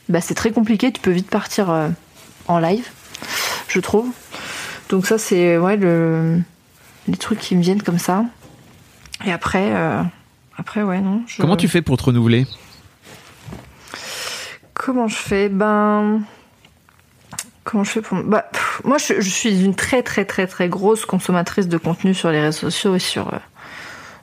[0.07, 0.93] bah c'est très compliqué.
[0.93, 1.65] Tu peux vite partir
[2.47, 2.87] en live,
[3.67, 4.07] je trouve.
[4.87, 6.39] Donc ça c'est ouais le
[7.09, 8.23] les trucs qui me viennent comme ça.
[9.25, 9.73] Et après
[10.57, 11.23] après ouais non.
[11.37, 12.45] Comment tu fais pour te renouveler?
[14.75, 15.49] Comment je fais?
[15.49, 16.21] Ben.
[17.63, 18.21] Comment je fais pour.
[18.23, 18.45] Bah,
[18.83, 22.69] moi, je, suis une très, très, très, très grosse consommatrice de contenu sur les réseaux
[22.69, 23.37] sociaux et sur, euh,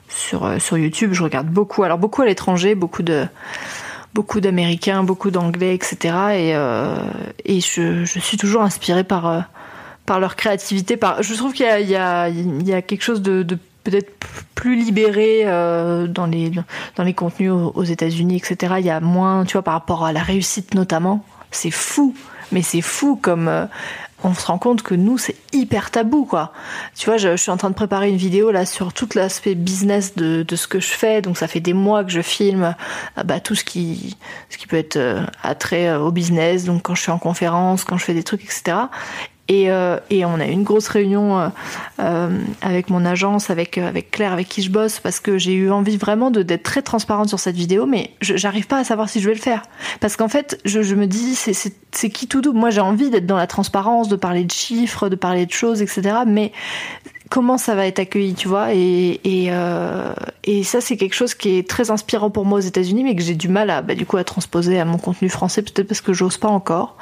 [0.07, 1.11] sur, euh, sur YouTube.
[1.11, 1.83] Je regarde beaucoup.
[1.83, 3.27] Alors, beaucoup à l'étranger, beaucoup de.
[4.13, 5.97] Beaucoup d'Américains, beaucoup d'Anglais, etc.
[6.35, 6.95] Et, euh,
[7.45, 9.45] et je, je suis toujours inspirée par,
[10.05, 10.97] par leur créativité.
[10.97, 14.11] Par, je trouve qu'il y y, a, quelque chose de peut-être
[14.55, 16.51] plus libéré euh, dans les
[16.95, 18.75] dans les contenus aux, États-Unis, etc.
[18.79, 21.23] Il y a moins, tu vois, par rapport à la réussite notamment.
[21.51, 22.15] C'est fou,
[22.51, 23.65] mais c'est fou comme euh,
[24.23, 26.53] on se rend compte que nous c'est hyper tabou quoi.
[26.95, 30.15] Tu vois, je, suis en train de préparer une vidéo là sur tout l'aspect business
[30.15, 32.75] de, de ce que je fais, donc ça fait des mois que je filme
[33.17, 34.17] euh, bah, tout ce qui
[34.49, 37.97] ce qui peut être euh, attrait au business, donc quand je suis en conférence, quand
[37.97, 38.77] je fais des trucs, etc.
[39.49, 41.49] Et, euh, et on a eu une grosse réunion euh,
[41.99, 42.29] euh,
[42.61, 45.69] avec mon agence, avec, euh, avec Claire, avec qui je bosse, parce que j'ai eu
[45.69, 49.27] envie vraiment d'être très transparente sur cette vidéo, mais j'arrive pas à savoir si je
[49.27, 49.63] vais le faire.
[49.99, 52.57] Parce qu'en fait, je, je me dis, c'est qui tout double.
[52.57, 55.81] Moi, j'ai envie d'être dans la transparence, de parler de chiffres, de parler de choses,
[55.81, 56.19] etc.
[56.25, 56.53] Mais
[57.29, 60.13] comment ça va être accueilli, tu vois et, euh,
[60.43, 63.21] et ça, c'est quelque chose qui est très inspirant pour moi aux États-Unis, mais que
[63.21, 66.01] j'ai du mal à, bah, du coup, à transposer à mon contenu français, peut-être parce
[66.01, 66.97] que j'ose pas encore.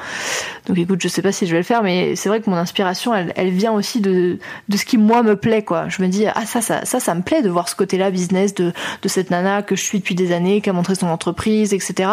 [0.67, 2.55] Donc, écoute, je sais pas si je vais le faire, mais c'est vrai que mon
[2.55, 4.37] inspiration, elle, elle vient aussi de,
[4.69, 5.89] de ce qui moi me plaît, quoi.
[5.89, 8.53] Je me dis, ah ça, ça, ça, ça me plaît de voir ce côté-là business
[8.53, 11.73] de, de cette nana que je suis depuis des années, qui a montré son entreprise,
[11.73, 12.11] etc.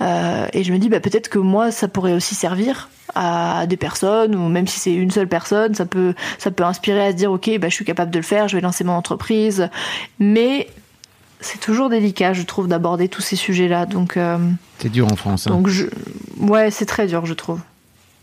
[0.00, 3.76] Euh, et je me dis, bah peut-être que moi, ça pourrait aussi servir à des
[3.76, 7.16] personnes ou même si c'est une seule personne, ça peut ça peut inspirer à se
[7.16, 9.68] dire ok bah je suis capable de le faire, je vais lancer mon entreprise,
[10.18, 10.68] mais
[11.40, 14.38] c'est toujours délicat je trouve d'aborder tous ces sujets là donc euh,
[14.78, 15.46] C'est dur en France.
[15.46, 15.50] hein.
[15.50, 15.86] donc je
[16.40, 17.60] ouais c'est très dur je trouve.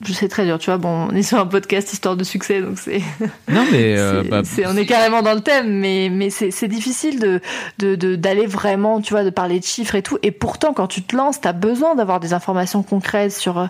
[0.04, 0.78] Je sais très dur, tu vois.
[0.78, 3.02] Bon, on est sur un podcast histoire de succès, donc c'est.
[3.48, 6.50] Non, mais euh, c'est- bah, c'est- on est carrément dans le thème, mais, mais c'est
[6.52, 7.40] c'est difficile de
[7.80, 10.18] de- de- d'aller vraiment, tu vois, de parler de chiffres et tout.
[10.24, 13.68] Et pourtant, quand tu te lances, t'as besoin d'avoir des informations concrètes sur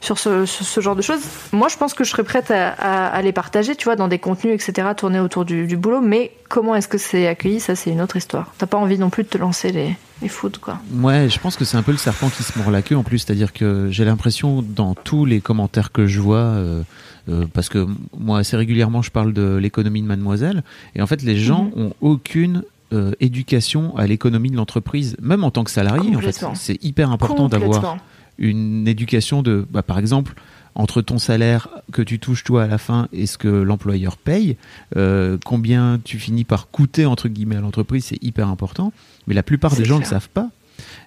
[0.00, 1.20] sur ce, sur ce genre de choses.
[1.52, 4.08] Moi, je pense que je serais prête à, à, à les partager, tu vois, dans
[4.08, 6.00] des contenus, etc., tournés autour du, du boulot.
[6.00, 8.54] Mais comment est-ce que c'est accueilli Ça, c'est une autre histoire.
[8.58, 10.78] T'as pas envie non plus de te lancer les les foot, quoi.
[10.92, 13.02] Ouais, je pense que c'est un peu le serpent qui se mord la queue en
[13.02, 16.82] plus, c'est-à-dire que j'ai l'impression dans tous les commentaires que je vois, euh,
[17.28, 17.84] euh, parce que
[18.16, 20.62] moi assez régulièrement je parle de l'économie de mademoiselle,
[20.94, 25.50] et en fait les gens ont aucune euh, éducation à l'économie de l'entreprise, même en
[25.50, 26.46] tant que salarié en fait.
[26.54, 27.96] C'est hyper important d'avoir
[28.38, 30.34] une éducation de, bah, par exemple,
[30.74, 34.56] entre ton salaire que tu touches toi à la fin et ce que l'employeur paye,
[34.96, 38.92] euh, combien tu finis par coûter entre guillemets à l'entreprise, c'est hyper important.
[39.26, 40.50] Mais la plupart des gens ne le savent pas.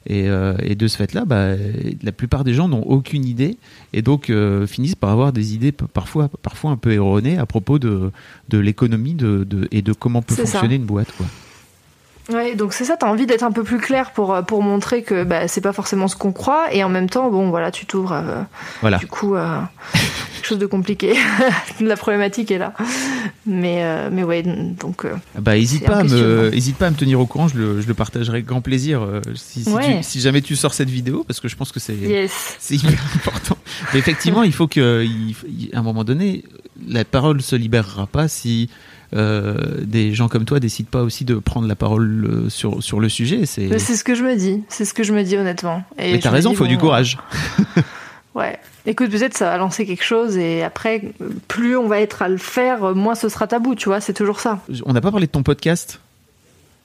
[0.06, 1.50] Et, euh, et de ce fait-là, bah,
[2.02, 3.58] la plupart des gens n'ont aucune idée
[3.92, 7.78] et donc euh, finissent par avoir des idées parfois, parfois un peu erronées à propos
[7.78, 8.12] de,
[8.48, 10.46] de l'économie de, de- et de comment peut ça.
[10.46, 11.12] fonctionner une boîte.
[11.18, 11.26] Quoi.
[12.30, 15.02] Ouais, donc c'est ça, t'as envie d'être un peu plus clair pour, euh, pour montrer
[15.02, 17.86] que bah, c'est pas forcément ce qu'on croit, et en même temps, bon, voilà, tu
[17.86, 18.42] t'ouvres euh,
[18.82, 18.98] Voilà.
[18.98, 19.60] du coup euh,
[20.36, 21.16] quelque chose de compliqué.
[21.80, 22.74] La problématique est là.
[23.46, 25.06] Mais, euh, mais ouais, donc.
[25.06, 27.80] euh, Bah, hésite pas, à me, hésite pas à me tenir au courant, je le,
[27.82, 29.98] je le partagerai avec grand plaisir euh, si, si, Ouais.
[30.00, 32.58] tu- si jamais tu sors cette vidéo, parce que je pense que c'est yes.
[32.70, 33.58] hyper important.
[33.94, 36.44] Mais effectivement, il faut que, il- il- à un moment donné,
[36.90, 38.70] la parole se libérera pas si
[39.16, 43.00] euh, des gens comme toi décident pas aussi de prendre la parole euh, sur, sur
[43.00, 43.46] le sujet.
[43.46, 45.84] C'est, ce que je me dis, c'est ce que je me dis honnêtement.
[45.98, 47.18] Et mais t'as raison, dis, faut du bon, courage.
[48.36, 48.60] Ouais.
[48.86, 51.02] Écoute, peut-être ça va lancer quelque chose, et après,
[51.48, 54.40] plus on va être à le faire, moins ce sera tabou, tu vois, c'est toujours
[54.40, 54.60] ça.
[54.86, 56.00] On n'a pas parlé de ton podcast?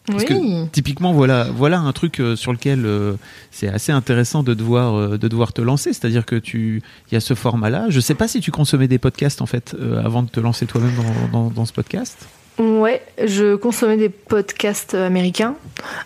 [0.06, 0.28] Parce oui.
[0.28, 3.14] que typiquement, voilà, voilà un truc euh, sur lequel euh,
[3.52, 5.92] c'est assez intéressant de devoir, euh, de devoir te lancer.
[5.92, 7.86] C'est-à-dire que tu, il y a ce format-là.
[7.88, 10.94] Je sais pas si tu consommais des podcasts en fait avant de te lancer toi-même
[10.96, 12.26] dans, dans, dans ce podcast.
[12.58, 15.54] Ouais, je consommais des podcasts américains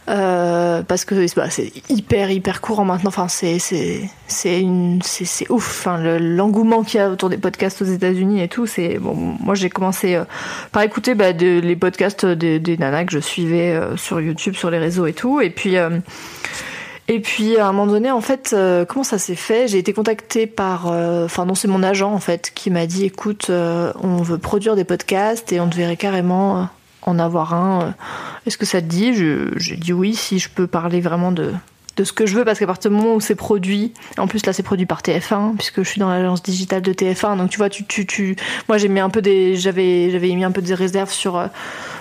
[0.08, 3.08] euh, parce que bah, c'est hyper hyper courant maintenant.
[3.08, 5.80] Enfin, c'est c'est c'est une c'est ouf.
[5.80, 9.14] Enfin, le- l'engouement qu'il y a autour des podcasts aux États-Unis et tout, c'est bon.
[9.14, 10.24] Moi, j'ai commencé euh,
[10.70, 14.70] par écouter bah, les podcasts des, des nanas que je suivais euh, sur YouTube, sur
[14.70, 15.76] les réseaux et tout, et puis.
[17.08, 19.68] Et puis à un moment donné, en fait, euh, comment ça s'est fait?
[19.68, 23.04] J'ai été contactée par, euh, enfin non, c'est mon agent en fait qui m'a dit,
[23.04, 26.68] écoute, euh, on veut produire des podcasts et on devrait carrément
[27.02, 27.94] en avoir un.
[28.46, 29.14] Est-ce que ça te dit?
[29.56, 31.52] J'ai dit oui, si je peux parler vraiment de
[31.96, 34.44] de ce que je veux parce qu'à partir du moment où c'est produit, en plus
[34.46, 37.58] là c'est produit par TF1 puisque je suis dans l'agence digitale de TF1, donc tu
[37.58, 38.36] vois, tu tu tu,
[38.68, 41.46] moi j'ai mis un peu des, j'avais j'avais mis un peu des réserves sur, euh,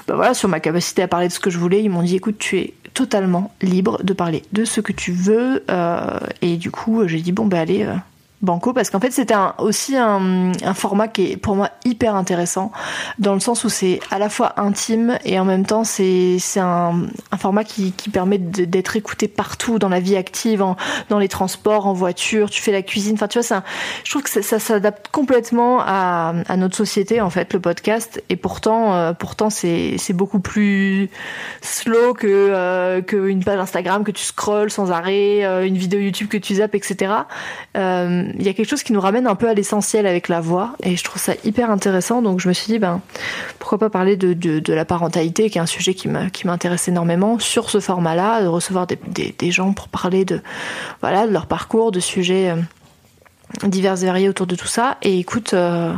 [0.08, 1.82] bah voilà, sur ma capacité à parler de ce que je voulais.
[1.82, 5.64] Ils m'ont dit, écoute, tu es totalement libre de parler de ce que tu veux.
[5.70, 7.94] euh, et du coup, j'ai dit, bon, bah allez, euh,
[8.42, 12.16] banco, parce qu'en fait, c'était un- aussi un, un format qui est pour moi hyper
[12.16, 12.72] intéressant,
[13.18, 17.04] dans le sens où c'est à la fois intime et en même temps, c'est un,
[17.32, 20.76] un format qui, qui permet d'être écouté partout dans la vie active, en,
[21.10, 23.14] dans les transports, en voiture, tu fais la cuisine.
[23.16, 23.64] Enfin, tu vois, un-
[24.04, 28.22] je trouve que ça, ça s'adapte complètement à, à notre société, en fait, le podcast.
[28.30, 31.10] Et pourtant, euh, pourtant c'est c'est beaucoup plus
[31.62, 36.28] slow que euh, qu'une page Instagram que tu scrolles sans arrêt, euh, une vidéo YouTube
[36.28, 37.12] que tu zappes, etc.
[38.38, 40.76] Il y a quelque chose qui nous ramène un peu à l'essentiel avec la voix,
[40.84, 42.22] et je trouve ça hyper intéressant.
[42.22, 43.02] Donc je me suis dit, ben
[43.60, 46.08] pourquoi pas parler de, de, la parentalité, qui est un sujet qui
[46.48, 50.42] m'intéresse énormément, sur ce format-là, de recevoir des, des, des gens pour parler de
[51.02, 54.98] voilà de leur parcours, de sujets euh, divers et variés autour de tout ça.
[55.02, 55.54] Et écoute.
[55.54, 55.94] euh,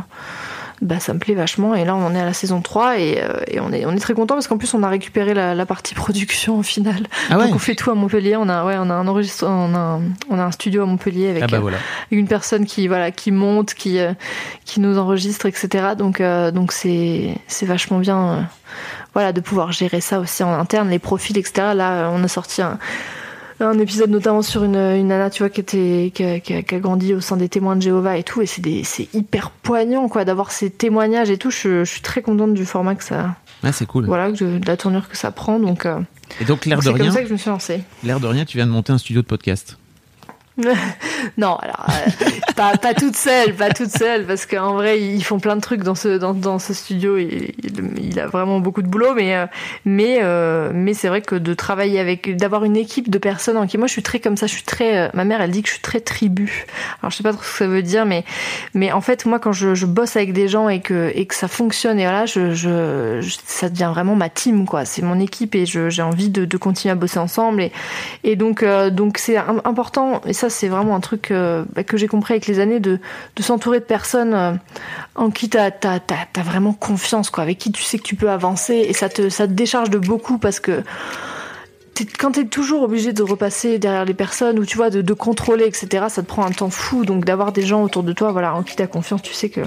[0.82, 1.74] bah, ça me plaît vachement.
[1.76, 3.92] Et là on en est à la saison 3 et, euh, et on, est, on
[3.94, 7.08] est très content parce qu'en plus on a récupéré la, la partie production au final
[7.30, 7.46] Ah ouais.
[7.46, 8.36] donc on fait tout à Montpellier.
[8.38, 10.86] On a ouais on a un enregistre on a un, on a un studio à
[10.86, 11.78] Montpellier avec Ah bah euh, voilà.
[12.12, 14.14] une personne qui voilà qui monte qui euh,
[14.66, 18.42] qui nous enregistre etc donc euh, donc c'est c'est vachement bien euh,
[19.14, 22.62] voilà de pouvoir gérer ça aussi en interne les profils etc là on a sorti
[22.62, 22.78] un
[23.60, 26.62] un épisode notamment sur une, une nana tu vois qui était qui a, qui a-
[26.64, 29.08] qui a grandi au sein des témoins de Jéhovah et tout et c'est des c'est
[29.16, 32.94] hyper poignant quoi d'avoir ces témoignages et tout je, je suis très contente du format
[32.96, 34.06] que ça Ah, c'est cool.
[34.06, 36.00] voilà de, de la tournure que ça prend donc euh,
[36.40, 38.28] Et donc, l'air de c'est comme rien, ça que je me suis lancée l'air de
[38.28, 39.78] rien, tu viens de monter un studio de podcast.
[41.38, 45.40] Non, alors euh, pas, pas toute seule, pas toute seule, parce qu'en vrai ils font
[45.40, 47.18] plein de trucs dans ce dans, ce studio.
[47.18, 47.52] Il,
[47.98, 49.46] il, a vraiment beaucoup de boulot, mais euh,
[49.86, 53.66] mais euh, mais c'est vrai que de travailler avec, d'avoir une équipe de personnes en
[53.78, 54.98] moi je suis très comme ça, je suis très.
[54.98, 56.66] euh, ma mère elle dit que je suis très tribu.
[57.02, 58.24] Alors je sais pas trop ce que ça veut dire, mais
[58.74, 61.36] mais en fait moi quand je, je bosse avec des gens et que et que
[61.36, 64.86] ça fonctionne et voilà, je, je, ça devient vraiment ma team quoi.
[64.86, 67.72] C'est mon équipe et j'ai envie de, de continuer à bosser ensemble et
[68.24, 71.98] et donc, donc c'est im- important, et ça c'est vraiment un truc euh, bah, que
[71.98, 73.00] j'ai compris avec les années, de,
[73.40, 74.54] s'entourer de personnes euh,
[75.16, 78.86] en qui t'as as, vraiment confiance, quoi, avec qui tu sais que tu peux avancer,
[78.88, 80.84] et ça te, décharge de beaucoup parce que
[82.20, 85.66] quand t'es toujours obligé de repasser derrière les personnes, ou tu vois, de, de contrôler,
[85.66, 88.54] etc., ça te prend un temps fou, donc d'avoir des gens autour de toi, voilà,
[88.54, 89.62] en qui t'as confiance, tu sais que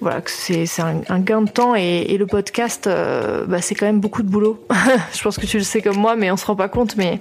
[0.00, 4.00] voilà c'est un, un gain de temps et, le podcast euh, bah, c'est quand même
[4.00, 4.64] beaucoup de boulot.
[5.14, 7.20] Je pense que tu le sais comme moi mais on se rend pas compte mais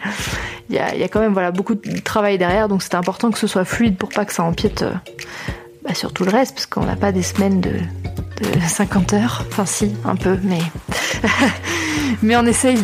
[0.69, 3.31] il y a, y a quand même voilà beaucoup de travail derrière donc c'était important
[3.31, 4.91] que ce soit fluide pour pas que ça empiète euh,
[5.83, 9.45] bah, sur tout le reste parce qu'on n'a pas des semaines de, de 50 heures.
[9.49, 10.59] Enfin si un peu mais
[12.21, 12.77] mais on essaye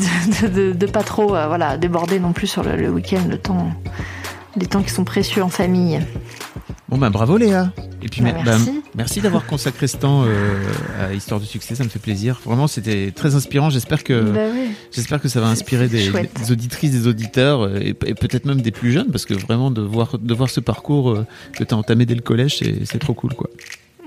[0.43, 3.71] de- de pas trop euh, voilà déborder non plus sur le, le week-end le temps
[4.55, 6.01] les temps qui sont précieux en famille
[6.89, 7.71] Bon, bah bravo Léa.
[8.01, 8.81] Et puis, Bah, mer- merci.
[8.95, 10.63] merci d'avoir consacré ce temps euh,
[10.99, 12.39] à Histoire de succès, ça me fait plaisir.
[12.45, 13.69] Vraiment, c'était très inspirant.
[13.69, 14.71] J'espère que Bah oui.
[14.91, 16.09] j'espère que ça va inspirer des,
[16.49, 19.81] auditrices, des auditeurs euh, et, et peut-être même des plus jeunes, parce que vraiment de
[19.81, 22.99] voir de voir ce parcours euh, que tu as entamé dès le collège, c'est c'est
[22.99, 23.49] trop cool, quoi.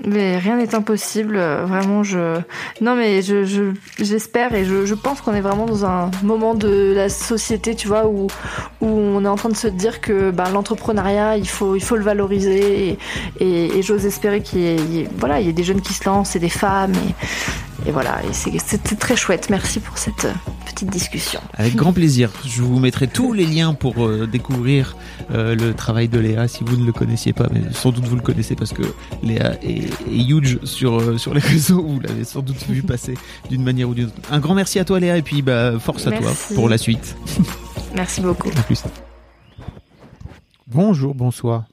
[0.05, 2.03] Mais rien n'est impossible, euh, vraiment.
[2.03, 2.37] Je
[2.81, 6.93] non, mais je je- j'espère et je, pense qu'on est vraiment dans un moment de
[6.93, 8.27] la société, tu vois, où
[8.81, 12.97] on est en train de se dire que bah, l'entrepreneuriat, il faut le valoriser
[13.39, 16.93] et, j'ose espérer qu'il y, ait- des jeunes qui se lancent et des femmes
[17.87, 18.21] et, voilà.
[18.23, 19.49] Et c'est très chouette.
[19.49, 20.27] Merci pour cette
[20.73, 21.39] petite discussion.
[21.53, 22.31] Avec grand plaisir.
[22.45, 24.95] Je vous mettrai tous les liens pour euh, découvrir
[25.31, 28.15] euh, le travail de Léa si vous ne le connaissiez pas, mais sans doute vous
[28.15, 28.83] le connaissez parce que
[29.21, 31.83] Léa est, est huge sur, euh, sur les réseaux.
[31.83, 33.15] Vous l'avez sans doute vu passer
[33.49, 34.15] d'une manière ou d'une autre.
[34.31, 37.15] Un grand merci à toi Léa et puis bah, force à toi pour la suite.
[37.95, 38.49] Merci beaucoup.
[38.57, 38.83] À plus.
[40.67, 41.65] Bonjour, bonsoir.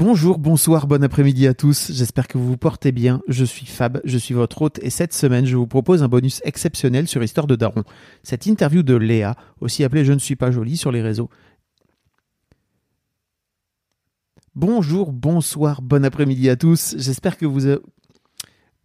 [0.00, 1.92] Bonjour, bonsoir, bon après-midi à tous.
[1.92, 3.20] J'espère que vous vous portez bien.
[3.28, 6.40] Je suis Fab, je suis votre hôte et cette semaine, je vous propose un bonus
[6.46, 7.84] exceptionnel sur Histoire de Daron.
[8.22, 11.28] Cette interview de Léa, aussi appelée Je ne suis pas jolie sur les réseaux.
[14.54, 16.94] Bonjour, bonsoir, bon après-midi à tous.
[16.96, 17.68] J'espère que vous...
[17.68, 17.80] a-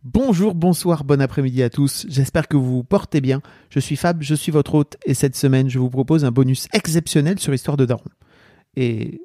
[0.03, 2.05] Bonjour, bonsoir, bon après-midi à tous.
[2.09, 3.41] J'espère que vous vous portez bien.
[3.69, 6.67] Je suis Fab, je suis votre hôte et cette semaine, je vous propose un bonus
[6.73, 8.03] exceptionnel sur Histoire de Daron.
[8.75, 9.21] Et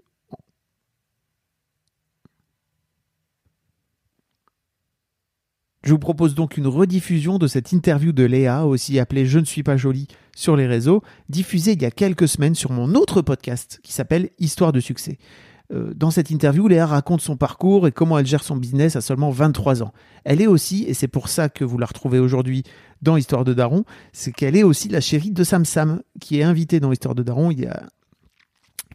[5.82, 9.46] Je vous propose donc une rediffusion de cette interview de Léa, aussi appelée Je ne
[9.46, 13.22] suis pas jolie, sur les réseaux, diffusée il y a quelques semaines sur mon autre
[13.22, 15.16] podcast qui s'appelle Histoire de succès.
[15.72, 19.00] Euh, dans cette interview, Léa raconte son parcours et comment elle gère son business à
[19.00, 19.92] seulement 23 ans.
[20.24, 22.64] Elle est aussi, et c'est pour ça que vous la retrouvez aujourd'hui
[23.00, 26.42] dans Histoire de Daron, c'est qu'elle est aussi la chérie de Sam Sam, qui est
[26.42, 27.84] invitée dans Histoire de Daron il y a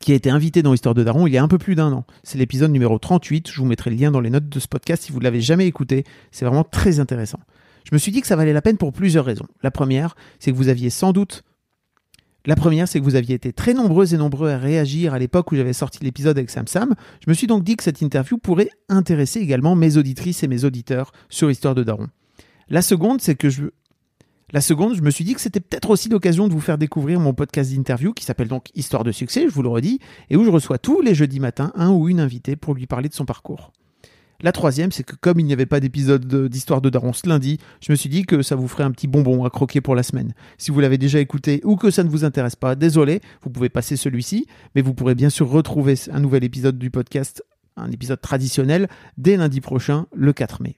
[0.05, 1.91] qui a été invité dans Histoire de Daron il y a un peu plus d'un
[1.91, 2.05] an.
[2.21, 5.01] C'est l'épisode numéro 38, je vous mettrai le lien dans les notes de ce podcast
[5.01, 7.39] si vous ne l'avez jamais écouté, c'est vraiment très intéressant.
[7.85, 9.47] Je me suis dit que ça valait la peine pour plusieurs raisons.
[9.63, 11.43] La première, c'est que vous aviez sans doute
[12.45, 15.51] la première, c'est que vous aviez été très nombreux et nombreux à réagir à l'époque
[15.51, 16.93] où j'avais sorti l'épisode avec Sam Sam.
[17.25, 20.65] Je me suis donc dit que cette interview pourrait intéresser également mes auditrices et mes
[20.65, 22.09] auditeurs sur Histoire de Daron.
[22.69, 23.63] La seconde, c'est que je...
[24.55, 27.19] La seconde, je me suis dit que c'était peut-être aussi l'occasion de vous faire découvrir
[27.19, 29.99] mon podcast d'interview qui s'appelle donc Histoire de succès, je vous le redis,
[30.29, 33.09] et où je reçois tous les jeudis matins un ou une invitée pour lui parler
[33.09, 33.73] de son parcours.
[34.39, 37.57] La troisième, c'est que comme il n'y avait pas d'épisode d'Histoire de Daron ce lundi,
[37.81, 40.03] je me suis dit que ça vous ferait un petit bonbon à croquer pour la
[40.03, 40.33] semaine.
[40.57, 43.67] Si vous l'avez déjà écouté ou que ça ne vous intéresse pas, désolé, vous pouvez
[43.67, 47.43] passer celui-ci, mais vous pourrez bien sûr retrouver un nouvel épisode du podcast,
[47.75, 48.87] un épisode traditionnel,
[49.17, 50.77] dès lundi prochain, le 4 mai.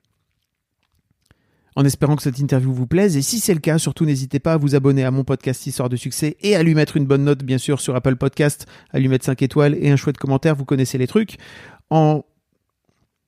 [1.77, 4.53] En espérant que cette interview vous plaise, et si c'est le cas, surtout n'hésitez pas
[4.53, 7.23] à vous abonner à mon podcast Histoire de succès et à lui mettre une bonne
[7.23, 10.55] note, bien sûr, sur Apple Podcast, à lui mettre 5 étoiles et un chouette commentaire,
[10.55, 11.37] vous connaissez les trucs.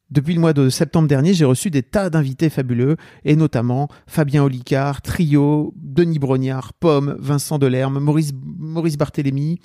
[0.09, 4.43] Depuis le mois de septembre dernier, j'ai reçu des tas d'invités fabuleux, et notamment Fabien
[4.43, 9.59] Olicard, Trio, Denis Brognard, Pomme, Vincent Delerme, Maurice, Maurice Barthélémy,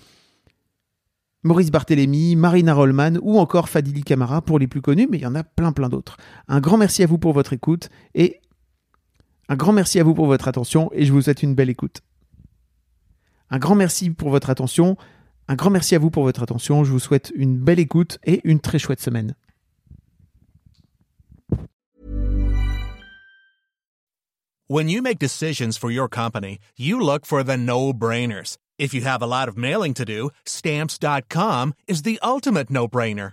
[1.43, 5.27] Maurice Barthélémy, Marina Rollman ou encore Fadili Camara pour les plus connus, mais il y
[5.27, 6.19] en a plein plein d'autres.
[6.49, 8.41] Un grand merci à vous pour votre écoute et
[9.49, 12.01] un grand merci à vous pour votre attention et je vous souhaite une belle écoute.
[13.51, 14.97] Un grand merci pour votre attention,
[15.49, 18.41] un grand merci à vous pour votre attention, je vous souhaite une belle écoute et
[18.45, 19.35] une très chouette semaine.
[24.67, 28.57] When you make decisions for your company, you look for the no-brainers.
[28.79, 33.33] If you have a lot of mailing to do, stamps.com is the ultimate no-brainer.